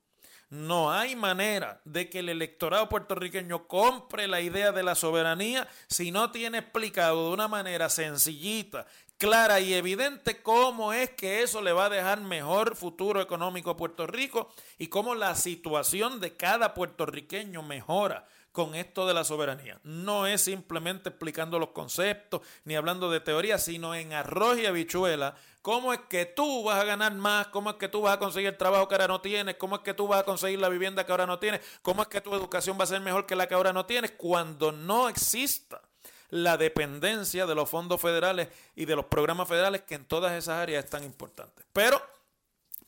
No 0.50 0.92
hay 0.92 1.16
manera 1.16 1.80
de 1.86 2.10
que 2.10 2.20
el 2.20 2.30
electorado 2.30 2.90
puertorriqueño 2.90 3.68
compre 3.68 4.28
la 4.28 4.42
idea 4.42 4.72
de 4.72 4.82
la 4.82 4.96
soberanía 4.96 5.68
si 5.88 6.12
no 6.12 6.32
tiene 6.32 6.58
explicado 6.58 7.28
de 7.28 7.34
una 7.34 7.48
manera 7.48 7.88
sencillita, 7.88 8.88
clara 9.20 9.60
y 9.60 9.76
evidente 9.76 10.42
cómo 10.42 10.92
es 10.92 11.12
que 11.12 11.44
eso 11.44 11.62
le 11.62 11.72
va 11.72 11.86
a 11.86 11.90
dejar 11.90 12.22
mejor 12.22 12.76
futuro 12.76 13.22
económico 13.22 13.70
a 13.70 13.78
Puerto 13.78 14.08
Rico 14.08 14.52
y 14.80 14.88
cómo 14.88 15.14
la 15.14 15.36
situación 15.36 16.20
de 16.20 16.36
cada 16.36 16.74
puertorriqueño 16.74 17.62
mejora 17.62 18.28
con 18.52 18.76
esto 18.76 19.08
de 19.08 19.14
la 19.14 19.24
soberanía. 19.24 19.80
No 19.84 20.28
es 20.28 20.42
simplemente 20.42 21.10
explicando 21.10 21.60
los 21.60 21.70
conceptos 21.70 22.42
ni 22.66 22.76
hablando 22.76 23.10
de 23.10 23.20
teoría, 23.20 23.58
sino 23.58 23.96
en 23.96 24.14
arroz 24.14 24.58
y 24.60 24.66
habichuela. 24.66 25.36
¿Cómo 25.62 25.94
es 25.94 26.00
que 26.10 26.26
tú 26.26 26.64
vas 26.64 26.82
a 26.82 26.86
ganar 26.86 27.14
más? 27.14 27.48
¿Cómo 27.48 27.72
es 27.72 27.76
que 27.76 27.90
tú 27.90 28.02
vas 28.02 28.16
a 28.16 28.20
conseguir 28.20 28.50
el 28.50 28.58
trabajo 28.58 28.88
que 28.88 28.96
ahora 28.96 29.08
no 29.08 29.22
tienes? 29.22 29.56
¿Cómo 29.56 29.76
es 29.76 29.82
que 29.82 29.94
tú 29.94 30.08
vas 30.08 30.22
a 30.22 30.24
conseguir 30.24 30.60
la 30.60 30.70
vivienda 30.70 31.06
que 31.06 31.12
ahora 31.12 31.26
no 31.26 31.40
tienes? 31.40 31.62
¿Cómo 31.82 32.02
es 32.02 32.08
que 32.08 32.22
tu 32.22 32.34
educación 32.34 32.78
va 32.80 32.86
a 32.86 32.88
ser 32.88 33.02
mejor 33.02 33.26
que 33.26 33.36
la 33.36 33.48
que 33.48 33.56
ahora 33.56 33.74
no 33.74 33.86
tienes? 33.86 34.12
Cuando 34.12 34.72
no 34.72 35.10
exista 35.10 35.82
la 36.30 36.58
dependencia 36.58 37.46
de 37.46 37.56
los 37.56 37.70
fondos 37.70 38.00
federales 38.00 38.50
y 38.76 38.86
de 38.86 38.96
los 38.96 39.06
programas 39.06 39.48
federales 39.48 39.82
que 39.82 39.96
en 39.96 40.06
todas 40.06 40.34
esas 40.34 40.62
áreas 40.62 40.86
es 40.86 40.90
tan 40.90 41.04
importante. 41.04 41.64
Pero, 41.74 42.02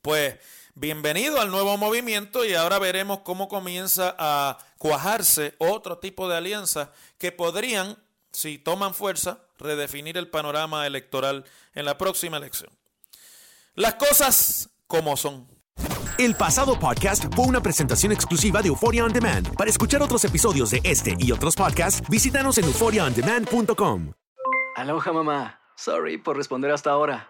pues 0.01 0.37
bienvenido 0.75 1.39
al 1.41 1.51
nuevo 1.51 1.77
movimiento 1.77 2.45
y 2.45 2.53
ahora 2.53 2.79
veremos 2.79 3.19
cómo 3.19 3.47
comienza 3.47 4.15
a 4.17 4.57
cuajarse 4.77 5.55
otro 5.59 5.97
tipo 5.99 6.27
de 6.27 6.37
alianzas 6.37 6.89
que 7.17 7.31
podrían, 7.31 7.97
si 8.31 8.57
toman 8.57 8.93
fuerza, 8.93 9.39
redefinir 9.59 10.17
el 10.17 10.29
panorama 10.29 10.87
electoral 10.87 11.45
en 11.73 11.85
la 11.85 11.97
próxima 11.97 12.37
elección. 12.37 12.71
Las 13.75 13.95
cosas 13.95 14.69
como 14.87 15.15
son. 15.15 15.47
El 16.17 16.35
pasado 16.35 16.77
podcast 16.79 17.33
fue 17.33 17.45
una 17.45 17.61
presentación 17.61 18.11
exclusiva 18.11 18.61
de 18.61 18.67
Euphoria 18.67 19.05
On 19.05 19.13
Demand. 19.13 19.55
Para 19.55 19.69
escuchar 19.69 20.01
otros 20.01 20.23
episodios 20.25 20.71
de 20.71 20.81
este 20.83 21.15
y 21.17 21.31
otros 21.31 21.55
podcasts, 21.55 22.07
visítanos 22.09 22.57
en 22.57 22.65
euphoriaondemand.com. 22.65 24.11
Aloha 24.75 25.13
mamá. 25.13 25.59
Sorry 25.75 26.17
por 26.17 26.37
responder 26.37 26.71
hasta 26.71 26.91
ahora. 26.91 27.29